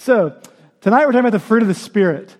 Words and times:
So, 0.00 0.36
tonight 0.80 1.06
we're 1.06 1.12
talking 1.12 1.26
about 1.26 1.32
the 1.32 1.40
fruit 1.40 1.60
of 1.60 1.66
the 1.66 1.74
Spirit, 1.74 2.34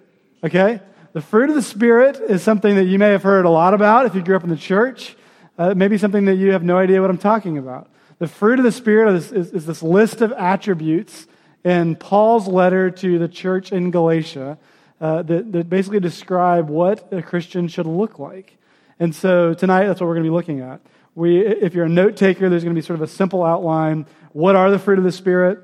okay? 0.45 0.81
The 1.13 1.21
fruit 1.21 1.49
of 1.49 1.57
the 1.57 1.63
Spirit 1.63 2.17
is 2.17 2.41
something 2.41 2.77
that 2.77 2.85
you 2.85 3.01
may 3.01 3.11
have 3.11 3.25
heard 3.25 3.47
a 3.47 3.51
lot 3.51 3.75
about 3.75 4.07
if 4.07 4.15
you 4.15 4.23
grew 4.23 4.37
up 4.37 4.45
in 4.45 4.49
the 4.49 4.57
church. 4.57 5.17
Uh, 5.59 5.75
maybe 5.75 5.99
something 5.99 6.27
that 6.27 6.37
you 6.37 6.53
have 6.53 6.63
no 6.63 6.79
idea 6.79 7.01
what 7.01 7.11
I'm 7.11 7.19
talking 7.19 7.59
about. 7.59 7.91
The 8.21 8.29
fruit 8.29 8.61
of 8.61 8.65
the 8.65 8.71
Spirit 8.71 9.13
is, 9.13 9.33
is, 9.33 9.51
is 9.51 9.67
this 9.67 9.83
list 9.83 10.21
of 10.21 10.31
attributes 10.35 11.27
in 11.65 11.97
Paul's 11.97 12.47
letter 12.47 12.93
to 12.93 13.19
the 13.19 13.29
church 13.29 13.73
in 13.73 13.91
Galatia 13.91 14.57
uh, 15.01 15.23
that, 15.23 15.51
that 15.51 15.69
basically 15.69 15.99
describe 15.99 16.69
what 16.69 17.13
a 17.13 17.23
Christian 17.23 17.67
should 17.67 17.87
look 17.87 18.21
like. 18.21 18.57
And 19.01 19.13
so 19.13 19.53
tonight, 19.53 19.89
that's 19.89 20.01
what 20.01 20.07
we're 20.07 20.15
going 20.15 20.27
to 20.27 20.31
be 20.31 20.35
looking 20.35 20.61
at. 20.61 20.81
We, 21.17 21.45
if 21.45 21.75
you're 21.75 21.87
a 21.87 21.91
note 21.91 22.17
taker, 22.17 22.49
there's 22.49 22.63
going 22.63 22.77
to 22.77 22.81
be 22.81 22.87
sort 22.87 23.01
of 23.01 23.03
a 23.03 23.13
simple 23.13 23.43
outline. 23.43 24.07
What 24.33 24.55
are 24.55 24.71
the 24.71 24.79
fruit 24.79 24.99
of 24.99 25.05
the 25.05 25.13
Spirit? 25.13 25.59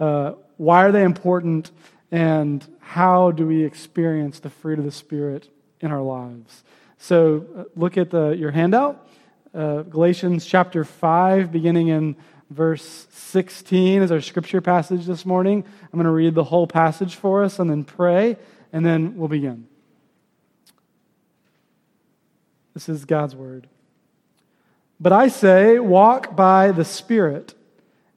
Uh, 0.00 0.32
why 0.58 0.84
are 0.84 0.92
they 0.92 1.02
important? 1.02 1.70
And 2.10 2.64
how 2.80 3.30
do 3.30 3.46
we 3.46 3.64
experience 3.64 4.40
the 4.40 4.50
fruit 4.50 4.78
of 4.78 4.84
the 4.84 4.92
Spirit 4.92 5.48
in 5.80 5.90
our 5.90 6.02
lives? 6.02 6.62
So 6.98 7.46
uh, 7.56 7.64
look 7.76 7.96
at 7.96 8.10
the, 8.10 8.30
your 8.30 8.50
handout, 8.50 9.08
uh, 9.54 9.82
Galatians 9.82 10.44
chapter 10.44 10.84
5, 10.84 11.50
beginning 11.50 11.88
in 11.88 12.16
verse 12.50 13.06
16 13.10 14.02
is 14.02 14.10
our 14.10 14.20
scripture 14.20 14.60
passage 14.60 15.06
this 15.06 15.24
morning. 15.24 15.64
I'm 15.84 15.96
going 15.96 16.04
to 16.04 16.10
read 16.10 16.34
the 16.34 16.44
whole 16.44 16.66
passage 16.66 17.14
for 17.14 17.44
us 17.44 17.58
and 17.58 17.70
then 17.70 17.84
pray, 17.84 18.36
and 18.72 18.84
then 18.84 19.16
we'll 19.16 19.28
begin. 19.28 19.66
This 22.74 22.88
is 22.88 23.04
God's 23.04 23.34
word. 23.34 23.68
But 25.00 25.12
I 25.12 25.28
say, 25.28 25.78
walk 25.78 26.34
by 26.34 26.72
the 26.72 26.84
Spirit, 26.84 27.54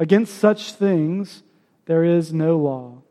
Against 0.00 0.38
such 0.38 0.72
things 0.72 1.42
there 1.84 2.02
is 2.02 2.32
no 2.32 2.56
law. 2.56 3.02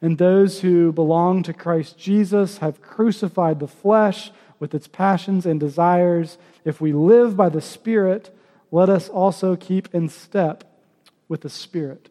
And 0.00 0.16
those 0.16 0.60
who 0.60 0.90
belong 0.90 1.42
to 1.42 1.52
Christ 1.52 1.98
Jesus 1.98 2.58
have 2.58 2.80
crucified 2.80 3.60
the 3.60 3.68
flesh 3.68 4.32
with 4.58 4.74
its 4.74 4.88
passions 4.88 5.44
and 5.44 5.60
desires. 5.60 6.38
If 6.64 6.80
we 6.80 6.94
live 6.94 7.36
by 7.36 7.50
the 7.50 7.60
Spirit, 7.60 8.34
let 8.70 8.88
us 8.88 9.10
also 9.10 9.54
keep 9.54 9.94
in 9.94 10.08
step 10.08 10.64
with 11.28 11.42
the 11.42 11.50
Spirit. 11.50 12.08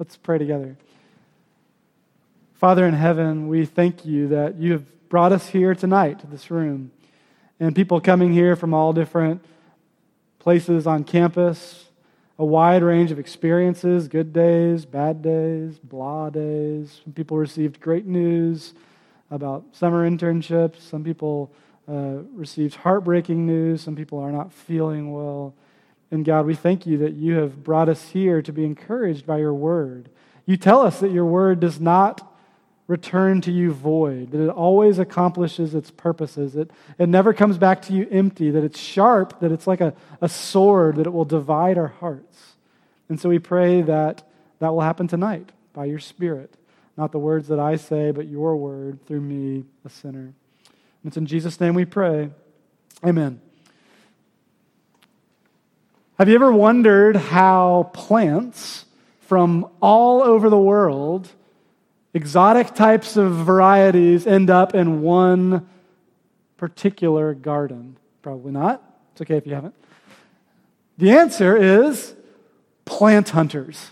Let's 0.00 0.16
pray 0.16 0.38
together. 0.38 0.76
Father 2.54 2.86
in 2.86 2.94
heaven, 2.94 3.46
we 3.46 3.66
thank 3.66 4.04
you 4.04 4.26
that 4.28 4.56
you 4.56 4.72
have 4.72 5.08
brought 5.08 5.30
us 5.30 5.48
here 5.48 5.76
tonight 5.76 6.18
to 6.20 6.26
this 6.26 6.50
room. 6.50 6.90
And 7.60 7.76
people 7.76 8.00
coming 8.00 8.32
here 8.32 8.56
from 8.56 8.74
all 8.74 8.92
different 8.92 9.44
places 10.40 10.88
on 10.88 11.04
campus, 11.04 11.84
a 12.38 12.44
wide 12.44 12.82
range 12.82 13.10
of 13.10 13.18
experiences 13.18 14.08
good 14.08 14.32
days, 14.32 14.84
bad 14.84 15.22
days, 15.22 15.78
blah 15.78 16.30
days. 16.30 17.00
Some 17.04 17.12
people 17.12 17.36
received 17.36 17.80
great 17.80 18.06
news 18.06 18.74
about 19.30 19.64
summer 19.72 20.08
internships. 20.08 20.80
Some 20.80 21.04
people 21.04 21.52
uh, 21.88 22.22
received 22.32 22.76
heartbreaking 22.76 23.46
news. 23.46 23.82
Some 23.82 23.94
people 23.94 24.18
are 24.18 24.32
not 24.32 24.52
feeling 24.52 25.12
well. 25.12 25.54
And 26.10 26.24
God, 26.24 26.46
we 26.46 26.54
thank 26.54 26.86
you 26.86 26.98
that 26.98 27.14
you 27.14 27.34
have 27.34 27.62
brought 27.62 27.88
us 27.88 28.10
here 28.10 28.42
to 28.42 28.52
be 28.52 28.64
encouraged 28.64 29.26
by 29.26 29.38
your 29.38 29.54
word. 29.54 30.08
You 30.46 30.56
tell 30.56 30.80
us 30.80 31.00
that 31.00 31.10
your 31.10 31.24
word 31.24 31.60
does 31.60 31.80
not 31.80 32.33
return 32.86 33.40
to 33.40 33.50
you 33.50 33.72
void, 33.72 34.30
that 34.32 34.44
it 34.44 34.50
always 34.50 34.98
accomplishes 34.98 35.74
its 35.74 35.90
purposes. 35.90 36.54
It, 36.54 36.70
it 36.98 37.08
never 37.08 37.32
comes 37.32 37.56
back 37.56 37.80
to 37.82 37.94
you 37.94 38.06
empty, 38.10 38.50
that 38.50 38.62
it's 38.62 38.78
sharp, 38.78 39.40
that 39.40 39.50
it's 39.50 39.66
like 39.66 39.80
a, 39.80 39.94
a 40.20 40.28
sword, 40.28 40.96
that 40.96 41.06
it 41.06 41.12
will 41.12 41.24
divide 41.24 41.78
our 41.78 41.88
hearts. 41.88 42.54
And 43.08 43.18
so 43.18 43.28
we 43.28 43.38
pray 43.38 43.80
that 43.82 44.22
that 44.58 44.68
will 44.74 44.82
happen 44.82 45.08
tonight 45.08 45.50
by 45.72 45.86
your 45.86 45.98
Spirit. 45.98 46.54
Not 46.96 47.10
the 47.10 47.18
words 47.18 47.48
that 47.48 47.58
I 47.58 47.76
say, 47.76 48.10
but 48.10 48.28
your 48.28 48.56
word 48.56 49.04
through 49.06 49.22
me, 49.22 49.64
a 49.84 49.88
sinner. 49.88 50.20
And 50.26 50.34
it's 51.04 51.16
in 51.16 51.26
Jesus' 51.26 51.60
name 51.60 51.74
we 51.74 51.84
pray. 51.84 52.30
Amen. 53.04 53.40
Have 56.18 56.28
you 56.28 56.34
ever 56.36 56.52
wondered 56.52 57.16
how 57.16 57.90
plants 57.92 58.84
from 59.20 59.68
all 59.80 60.22
over 60.22 60.48
the 60.48 60.58
world 60.58 61.28
exotic 62.14 62.74
types 62.74 63.16
of 63.16 63.32
varieties 63.32 64.26
end 64.26 64.48
up 64.48 64.74
in 64.74 65.02
one 65.02 65.68
particular 66.56 67.34
garden? 67.34 67.96
Probably 68.22 68.52
not. 68.52 68.82
It's 69.12 69.20
okay 69.20 69.36
if 69.36 69.46
you 69.46 69.54
haven't. 69.54 69.74
The 70.96 71.10
answer 71.10 71.56
is 71.56 72.14
plant 72.84 73.30
hunters. 73.30 73.90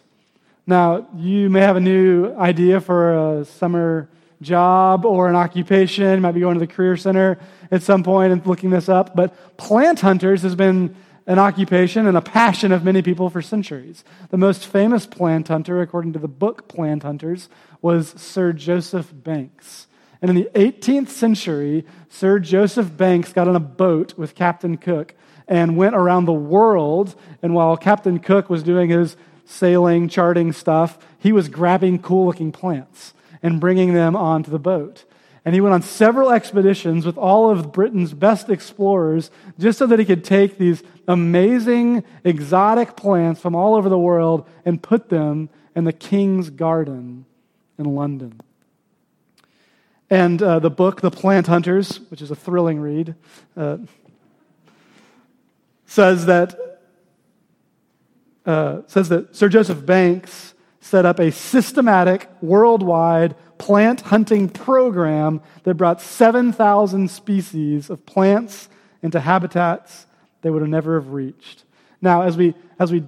Now, 0.67 1.09
you 1.17 1.51
may 1.51 1.61
have 1.61 1.77
a 1.77 1.81
new 1.81 2.33
idea 2.37 2.81
for 2.81 3.41
a 3.41 3.45
summer 3.45 4.09
job 4.41 5.05
or 5.05 5.29
an 5.29 5.35
occupation. 5.35 6.15
You 6.15 6.21
might 6.21 6.33
be 6.33 6.41
going 6.41 6.55
to 6.55 6.61
the 6.61 6.73
Career 6.73 6.97
Center 6.97 7.39
at 7.71 7.83
some 7.83 8.03
point 8.03 8.33
and 8.33 8.47
looking 8.47 8.71
this 8.71 8.89
up. 8.89 9.17
But 9.17 9.57
plant 9.57 10.01
hunters 10.01 10.43
has 10.43 10.55
been 10.55 10.95
an 11.27 11.39
occupation 11.39 12.07
and 12.07 12.17
a 12.17 12.23
passion 12.23 12.73
of 12.73 12.85
many 12.85 13.03
people 13.03 13.31
for 13.31 13.43
centuries. 13.43 14.05
The 14.31 14.39
most 14.39 14.67
famous 14.67 15.07
plant 15.07 15.49
hunter, 15.49 15.81
according 15.81 16.13
to 16.15 16.19
the 16.19 16.29
book 16.29 16.69
Plant 16.69 17.03
Hunters, 17.03 17.49
was 17.81 18.09
Sir 18.17 18.53
Joseph 18.53 19.13
Banks. 19.13 19.87
And 20.21 20.31
in 20.31 20.37
the 20.37 20.51
18th 20.55 21.09
century, 21.09 21.85
Sir 22.09 22.39
Joseph 22.39 22.97
Banks 22.97 23.33
got 23.33 23.49
on 23.49 23.57
a 23.57 23.61
boat 23.61 24.17
with 24.17 24.35
Captain 24.35 24.77
Cook 24.77 25.15
and 25.49 25.77
went 25.77 25.97
around 25.97 26.25
the 26.25 26.33
world. 26.33 27.15
And 27.43 27.55
while 27.55 27.77
Captain 27.77 28.19
Cook 28.19 28.49
was 28.49 28.63
doing 28.63 28.91
his 28.91 29.17
sailing, 29.45 30.09
charting 30.09 30.53
stuff, 30.53 30.99
he 31.19 31.33
was 31.33 31.49
grabbing 31.49 32.01
cool 32.01 32.27
looking 32.27 32.53
plants 32.53 33.15
and 33.43 33.61
bringing 33.61 33.95
them 33.95 34.15
onto 34.15 34.51
the 34.51 34.59
boat. 34.59 35.05
And 35.45 35.55
he 35.55 35.61
went 35.61 35.75
on 35.75 35.83
several 35.83 36.31
expeditions 36.31 37.05
with 37.05 37.19
all 37.19 37.51
of 37.51 37.73
Britain's 37.73 38.15
best 38.15 38.49
explorers 38.49 39.31
just 39.59 39.79
so 39.79 39.87
that 39.89 39.99
he 39.99 40.05
could 40.05 40.25
take 40.25 40.57
these 40.57 40.85
amazing, 41.09 42.05
exotic 42.25 42.97
plants 42.97 43.41
from 43.41 43.55
all 43.55 43.75
over 43.75 43.89
the 43.89 43.99
world 43.99 44.49
and 44.65 44.83
put 44.83 45.09
them 45.09 45.49
in 45.75 45.85
the 45.85 45.93
King's 45.93 46.51
Garden 46.51 47.25
in 47.79 47.85
London. 47.95 48.41
And 50.11 50.43
uh, 50.43 50.59
the 50.59 50.71
book, 50.71 51.01
The 51.01 51.11
Plant 51.11 51.47
Hunters, 51.47 52.01
which 52.11 52.21
is 52.21 52.31
a 52.31 52.37
thrilling 52.37 52.79
read, 52.81 53.15
uh, 53.57 53.79
says 55.87 56.27
that, 56.27 56.81
uh, 58.45 58.83
says 58.87 59.09
that 59.09 59.35
Sir 59.35 59.49
Joseph 59.49 59.87
Banks 59.87 60.53
set 60.81 61.07
up 61.07 61.19
a 61.19 61.31
systematic, 61.31 62.29
worldwide 62.43 63.35
plant 63.57 64.01
hunting 64.03 64.49
program 64.49 65.41
that 65.63 65.77
brought 65.77 66.01
7,000 66.01 67.09
species 67.11 67.89
of 67.89 68.05
plants 68.05 68.69
into 69.01 69.21
habitats 69.21 70.07
they 70.43 70.51
would 70.51 70.63
have 70.63 70.69
never 70.69 70.95
have 70.95 71.11
reached. 71.11 71.65
Now, 72.01 72.23
as 72.23 72.37
we, 72.37 72.55
as 72.79 72.93
we 72.93 73.05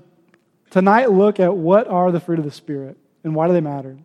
tonight 0.70 1.10
look 1.10 1.40
at 1.40 1.54
what 1.54 1.86
are 1.88 2.10
the 2.10 2.20
fruit 2.20 2.38
of 2.38 2.44
the 2.44 2.50
Spirit 2.50 2.96
and 3.22 3.34
why 3.34 3.46
do 3.46 3.52
they 3.52 3.60
matter 3.60 3.96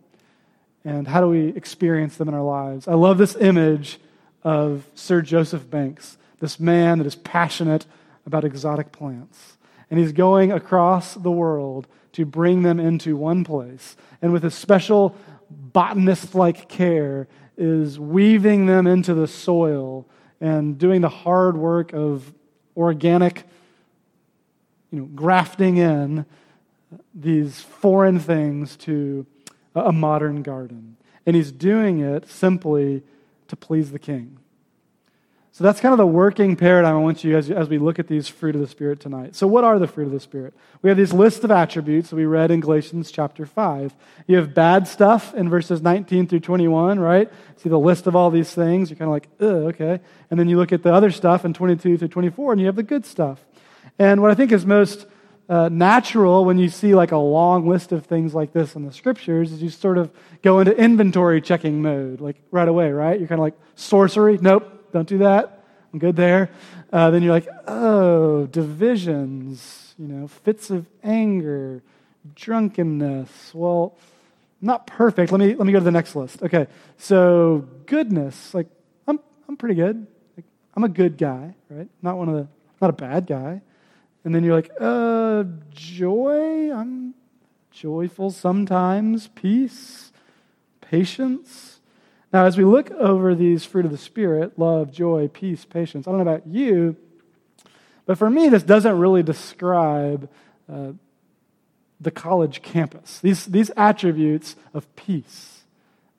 and 0.84 1.06
how 1.06 1.20
do 1.20 1.28
we 1.28 1.48
experience 1.48 2.16
them 2.16 2.28
in 2.28 2.34
our 2.34 2.42
lives, 2.42 2.88
I 2.88 2.94
love 2.94 3.18
this 3.18 3.36
image 3.36 3.98
of 4.42 4.84
Sir 4.94 5.22
Joseph 5.22 5.68
Banks, 5.70 6.18
this 6.40 6.60
man 6.60 6.98
that 6.98 7.06
is 7.06 7.16
passionate 7.16 7.86
about 8.26 8.44
exotic 8.44 8.92
plants. 8.92 9.56
And 9.90 9.98
he's 9.98 10.12
going 10.12 10.52
across 10.52 11.14
the 11.14 11.30
world 11.30 11.86
to 12.12 12.24
bring 12.24 12.62
them 12.62 12.78
into 12.78 13.16
one 13.16 13.44
place. 13.44 13.96
And 14.22 14.32
with 14.32 14.44
a 14.44 14.50
special 14.50 15.16
botanist 15.50 16.34
like 16.34 16.68
care, 16.68 17.28
is 17.60 18.00
weaving 18.00 18.64
them 18.64 18.86
into 18.86 19.12
the 19.12 19.28
soil 19.28 20.06
and 20.40 20.78
doing 20.78 21.02
the 21.02 21.10
hard 21.10 21.58
work 21.58 21.92
of 21.92 22.32
organic 22.76 23.46
you 24.90 25.00
know, 25.00 25.04
grafting 25.06 25.76
in 25.76 26.26
these 27.14 27.60
foreign 27.60 28.18
things 28.18 28.76
to 28.76 29.26
a 29.74 29.92
modern 29.92 30.42
garden. 30.42 30.96
And 31.24 31.36
he's 31.36 31.52
doing 31.52 32.00
it 32.00 32.28
simply 32.28 33.02
to 33.48 33.56
please 33.56 33.92
the 33.92 33.98
king. 33.98 34.39
So 35.60 35.64
that's 35.64 35.78
kind 35.78 35.92
of 35.92 35.98
the 35.98 36.06
working 36.06 36.56
paradigm 36.56 36.94
I 36.94 36.98
want 37.00 37.22
you 37.22 37.36
as, 37.36 37.50
as 37.50 37.68
we 37.68 37.76
look 37.76 37.98
at 37.98 38.08
these 38.08 38.28
fruit 38.28 38.54
of 38.54 38.62
the 38.62 38.66
Spirit 38.66 38.98
tonight. 38.98 39.36
So, 39.36 39.46
what 39.46 39.62
are 39.62 39.78
the 39.78 39.86
fruit 39.86 40.06
of 40.06 40.10
the 40.10 40.18
Spirit? 40.18 40.54
We 40.80 40.88
have 40.88 40.96
these 40.96 41.12
lists 41.12 41.44
of 41.44 41.50
attributes 41.50 42.08
that 42.08 42.16
we 42.16 42.24
read 42.24 42.50
in 42.50 42.60
Galatians 42.60 43.10
chapter 43.10 43.44
5. 43.44 43.94
You 44.26 44.36
have 44.36 44.54
bad 44.54 44.88
stuff 44.88 45.34
in 45.34 45.50
verses 45.50 45.82
19 45.82 46.28
through 46.28 46.40
21, 46.40 46.98
right? 46.98 47.30
See 47.58 47.68
the 47.68 47.78
list 47.78 48.06
of 48.06 48.16
all 48.16 48.30
these 48.30 48.54
things. 48.54 48.88
You're 48.88 48.96
kind 48.96 49.10
of 49.10 49.12
like, 49.12 49.28
okay. 49.38 50.00
And 50.30 50.40
then 50.40 50.48
you 50.48 50.56
look 50.56 50.72
at 50.72 50.82
the 50.82 50.94
other 50.94 51.10
stuff 51.10 51.44
in 51.44 51.52
22 51.52 51.98
through 51.98 52.08
24, 52.08 52.52
and 52.52 52.60
you 52.62 52.66
have 52.66 52.76
the 52.76 52.82
good 52.82 53.04
stuff. 53.04 53.44
And 53.98 54.22
what 54.22 54.30
I 54.30 54.34
think 54.34 54.52
is 54.52 54.64
most 54.64 55.06
uh, 55.50 55.68
natural 55.70 56.46
when 56.46 56.56
you 56.56 56.70
see 56.70 56.94
like 56.94 57.12
a 57.12 57.18
long 57.18 57.68
list 57.68 57.92
of 57.92 58.06
things 58.06 58.34
like 58.34 58.54
this 58.54 58.76
in 58.76 58.86
the 58.86 58.92
scriptures 58.92 59.52
is 59.52 59.62
you 59.62 59.68
sort 59.68 59.98
of 59.98 60.10
go 60.40 60.60
into 60.60 60.74
inventory 60.74 61.42
checking 61.42 61.82
mode, 61.82 62.22
like 62.22 62.36
right 62.50 62.66
away, 62.66 62.90
right? 62.92 63.18
You're 63.18 63.28
kind 63.28 63.40
of 63.40 63.44
like, 63.44 63.58
sorcery? 63.74 64.38
Nope 64.40 64.78
don't 64.92 65.08
do 65.08 65.18
that. 65.18 65.64
I'm 65.92 65.98
good 65.98 66.16
there. 66.16 66.50
Uh, 66.92 67.10
then 67.10 67.22
you're 67.22 67.32
like, 67.32 67.48
oh, 67.66 68.46
divisions, 68.46 69.94
you 69.98 70.06
know, 70.06 70.28
fits 70.28 70.70
of 70.70 70.86
anger, 71.02 71.82
drunkenness. 72.34 73.52
Well, 73.54 73.96
not 74.60 74.86
perfect. 74.86 75.32
Let 75.32 75.40
me 75.40 75.54
let 75.54 75.66
me 75.66 75.72
go 75.72 75.78
to 75.78 75.84
the 75.84 75.90
next 75.90 76.14
list. 76.14 76.42
Okay, 76.42 76.66
so 76.98 77.66
goodness, 77.86 78.54
like 78.54 78.68
I'm 79.08 79.18
I'm 79.48 79.56
pretty 79.56 79.74
good. 79.74 80.06
Like, 80.36 80.44
I'm 80.74 80.84
a 80.84 80.88
good 80.88 81.16
guy, 81.16 81.54
right? 81.68 81.88
Not 82.02 82.18
one 82.18 82.28
of 82.28 82.34
the 82.34 82.48
not 82.80 82.90
a 82.90 82.94
bad 82.94 83.26
guy. 83.26 83.62
And 84.22 84.34
then 84.34 84.44
you're 84.44 84.54
like, 84.54 84.70
uh, 84.78 85.44
joy. 85.70 86.70
I'm 86.72 87.14
joyful 87.70 88.30
sometimes. 88.30 89.28
Peace, 89.28 90.12
patience. 90.80 91.79
Now, 92.32 92.44
as 92.44 92.56
we 92.56 92.64
look 92.64 92.90
over 92.92 93.34
these 93.34 93.64
fruit 93.64 93.84
of 93.84 93.90
the 93.90 93.98
Spirit 93.98 94.58
love, 94.58 94.92
joy, 94.92 95.28
peace, 95.28 95.64
patience 95.64 96.06
I 96.06 96.10
don't 96.10 96.24
know 96.24 96.30
about 96.30 96.46
you, 96.46 96.96
but 98.06 98.18
for 98.18 98.30
me, 98.30 98.48
this 98.48 98.62
doesn't 98.62 98.98
really 98.98 99.22
describe 99.22 100.28
uh, 100.72 100.92
the 102.00 102.10
college 102.10 102.62
campus. 102.62 103.20
These, 103.20 103.46
these 103.46 103.70
attributes 103.76 104.56
of 104.72 104.94
peace 104.96 105.62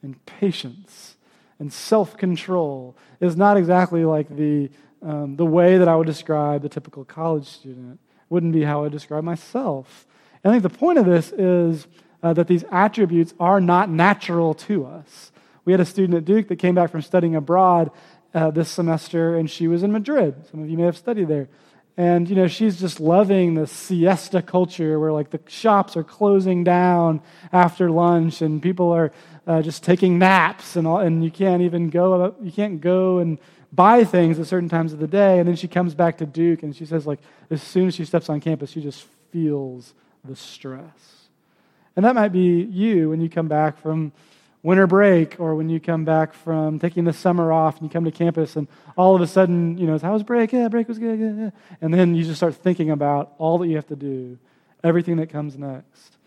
and 0.02 0.24
patience 0.26 1.16
and 1.60 1.72
self 1.72 2.18
control 2.18 2.96
is 3.20 3.36
not 3.36 3.58
exactly 3.58 4.06
like 4.06 4.36
the, 4.36 4.70
um, 5.02 5.36
the 5.36 5.46
way 5.46 5.78
that 5.78 5.88
I 5.88 5.96
would 5.96 6.08
describe 6.08 6.62
the 6.62 6.70
typical 6.70 7.04
college 7.04 7.48
student. 7.48 8.00
Wouldn't 8.30 8.54
be 8.54 8.64
how 8.64 8.86
I 8.86 8.90
describe 8.90 9.24
myself. 9.24 10.06
And 10.44 10.52
I 10.52 10.54
think 10.54 10.64
the 10.64 10.78
point 10.78 10.98
of 10.98 11.06
this 11.06 11.32
is 11.32 11.88
uh, 12.24 12.34
that 12.34 12.48
these 12.48 12.64
attributes 12.72 13.34
are 13.40 13.60
not 13.60 13.90
natural 13.90 14.54
to 14.54 14.86
us. 14.86 15.32
We 15.66 15.74
had 15.74 15.80
a 15.80 15.86
student 15.86 16.18
at 16.18 16.26
Duke 16.26 16.48
that 16.48 16.58
came 16.58 16.76
back 16.76 16.92
from 16.92 17.02
studying 17.02 17.36
abroad 17.36 17.92
uh, 18.34 18.52
this 18.52 18.70
semester, 18.70 19.36
and 19.36 19.50
she 19.50 19.68
was 19.68 19.84
in 19.84 19.92
Madrid. 19.92 20.36
Some 20.50 20.64
of 20.64 20.70
you 20.70 20.78
may 20.78 20.86
have 20.86 20.98
studied 20.98 21.28
there. 21.28 21.50
And, 21.98 22.30
you 22.30 22.36
know, 22.36 22.48
she's 22.48 22.80
just 22.80 23.00
loving 23.00 23.56
the 23.56 23.68
siesta 23.68 24.42
culture 24.42 24.98
where, 25.00 25.12
like, 25.12 25.30
the 25.30 25.42
shops 25.48 25.98
are 25.98 26.04
closing 26.04 26.64
down 26.64 27.22
after 27.52 27.92
lunch 27.92 28.42
and 28.42 28.62
people 28.62 28.92
are 28.92 29.12
uh, 29.46 29.62
just 29.62 29.84
taking 29.84 30.18
naps 30.18 30.78
and, 30.78 30.88
all, 30.88 31.00
and 31.00 31.24
you 31.24 31.30
can't 31.30 31.62
even 31.62 31.90
go, 31.90 32.34
you 32.42 32.52
can't 32.52 32.80
go 32.80 33.18
and 33.18 33.38
buy 33.74 34.06
things 34.06 34.40
at 34.40 34.48
certain 34.48 34.70
times 34.70 34.94
of 34.94 35.00
the 35.00 35.08
day. 35.08 35.40
And 35.40 35.48
then 35.48 35.58
she 35.58 35.68
comes 35.68 35.94
back 35.94 36.18
to 36.20 36.26
Duke 36.26 36.64
and 36.64 36.74
she 36.76 36.86
says, 36.86 37.06
like, 37.06 37.20
as 37.50 37.62
soon 37.62 37.90
as 37.90 37.96
she 37.96 38.06
steps 38.06 38.30
on 38.30 38.40
campus, 38.40 38.72
she 38.72 38.82
just 38.82 39.06
feels 39.32 39.94
the 40.24 40.36
stress. 40.36 41.28
And 41.96 42.06
that 42.06 42.16
might 42.16 42.30
be 42.30 42.64
you 42.64 43.10
when 43.10 43.20
you 43.20 43.30
come 43.30 43.50
back 43.50 43.78
from 43.82 44.14
winter 44.64 44.86
break 44.86 45.40
or 45.40 45.56
when 45.56 45.70
you 45.70 45.80
come 45.80 46.06
back 46.06 46.34
from 46.34 46.80
taking 46.80 47.04
the 47.04 47.14
summer 47.14 47.52
off 47.52 47.78
and 47.78 47.84
you 47.84 47.90
come 47.90 48.06
to 48.06 48.12
campus 48.12 48.56
and 48.56 48.68
all 48.96 49.16
of 49.16 49.22
a 49.22 49.28
sudden, 49.28 49.78
you 49.78 49.88
know, 49.88 49.98
how 49.98 50.14
was 50.14 50.24
break? 50.24 50.52
Yeah, 50.52 50.68
break 50.68 50.88
was 50.88 51.00
good. 51.00 51.20
Yeah. 51.20 51.50
And 51.82 51.94
then 51.94 52.14
you 52.14 52.24
just 52.24 52.38
start 52.38 52.56
thinking 52.56 52.92
about 52.92 53.34
all 53.38 53.58
that 53.60 53.68
you 53.68 53.76
have 53.76 53.88
to 53.88 53.96
do, 53.96 54.38
everything 54.84 55.18
that 55.18 55.30
comes 55.30 55.58
next. 55.58 56.18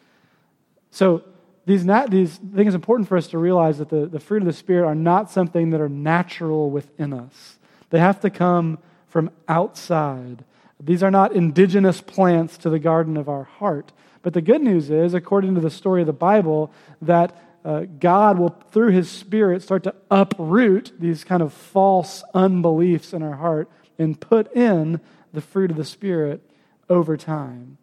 So 0.90 1.22
these, 1.66 1.84
nat- 1.84 2.10
these 2.10 2.38
I 2.52 2.56
think 2.56 2.66
it's 2.66 2.74
important 2.74 3.08
for 3.08 3.16
us 3.16 3.28
to 3.28 3.38
realize 3.38 3.78
that 3.78 3.88
the, 3.88 4.06
the 4.06 4.20
fruit 4.20 4.42
of 4.42 4.46
the 4.46 4.52
Spirit 4.52 4.86
are 4.86 4.94
not 4.94 5.30
something 5.30 5.70
that 5.70 5.80
are 5.80 5.88
natural 5.88 6.70
within 6.70 7.12
us. 7.12 7.58
They 7.90 8.00
have 8.00 8.20
to 8.20 8.30
come 8.30 8.78
from 9.08 9.30
outside. 9.48 10.44
These 10.80 11.02
are 11.02 11.10
not 11.10 11.32
indigenous 11.32 12.00
plants 12.00 12.58
to 12.58 12.70
the 12.70 12.80
garden 12.80 13.16
of 13.16 13.28
our 13.28 13.44
heart. 13.44 13.92
But 14.22 14.34
the 14.34 14.40
good 14.40 14.62
news 14.62 14.90
is, 14.90 15.14
according 15.14 15.54
to 15.54 15.60
the 15.60 15.70
story 15.70 16.00
of 16.00 16.06
the 16.06 16.12
Bible, 16.12 16.72
that 17.02 17.53
uh, 17.64 17.86
God 17.98 18.38
will, 18.38 18.50
through 18.72 18.90
His 18.90 19.10
Spirit, 19.10 19.62
start 19.62 19.84
to 19.84 19.94
uproot 20.10 20.92
these 20.98 21.24
kind 21.24 21.42
of 21.42 21.52
false 21.52 22.22
unbeliefs 22.34 23.12
in 23.12 23.22
our 23.22 23.36
heart 23.36 23.70
and 23.98 24.20
put 24.20 24.52
in 24.54 25.00
the 25.32 25.40
fruit 25.40 25.70
of 25.70 25.76
the 25.76 25.84
Spirit 25.84 26.42
over 26.90 27.16
time. 27.16 27.78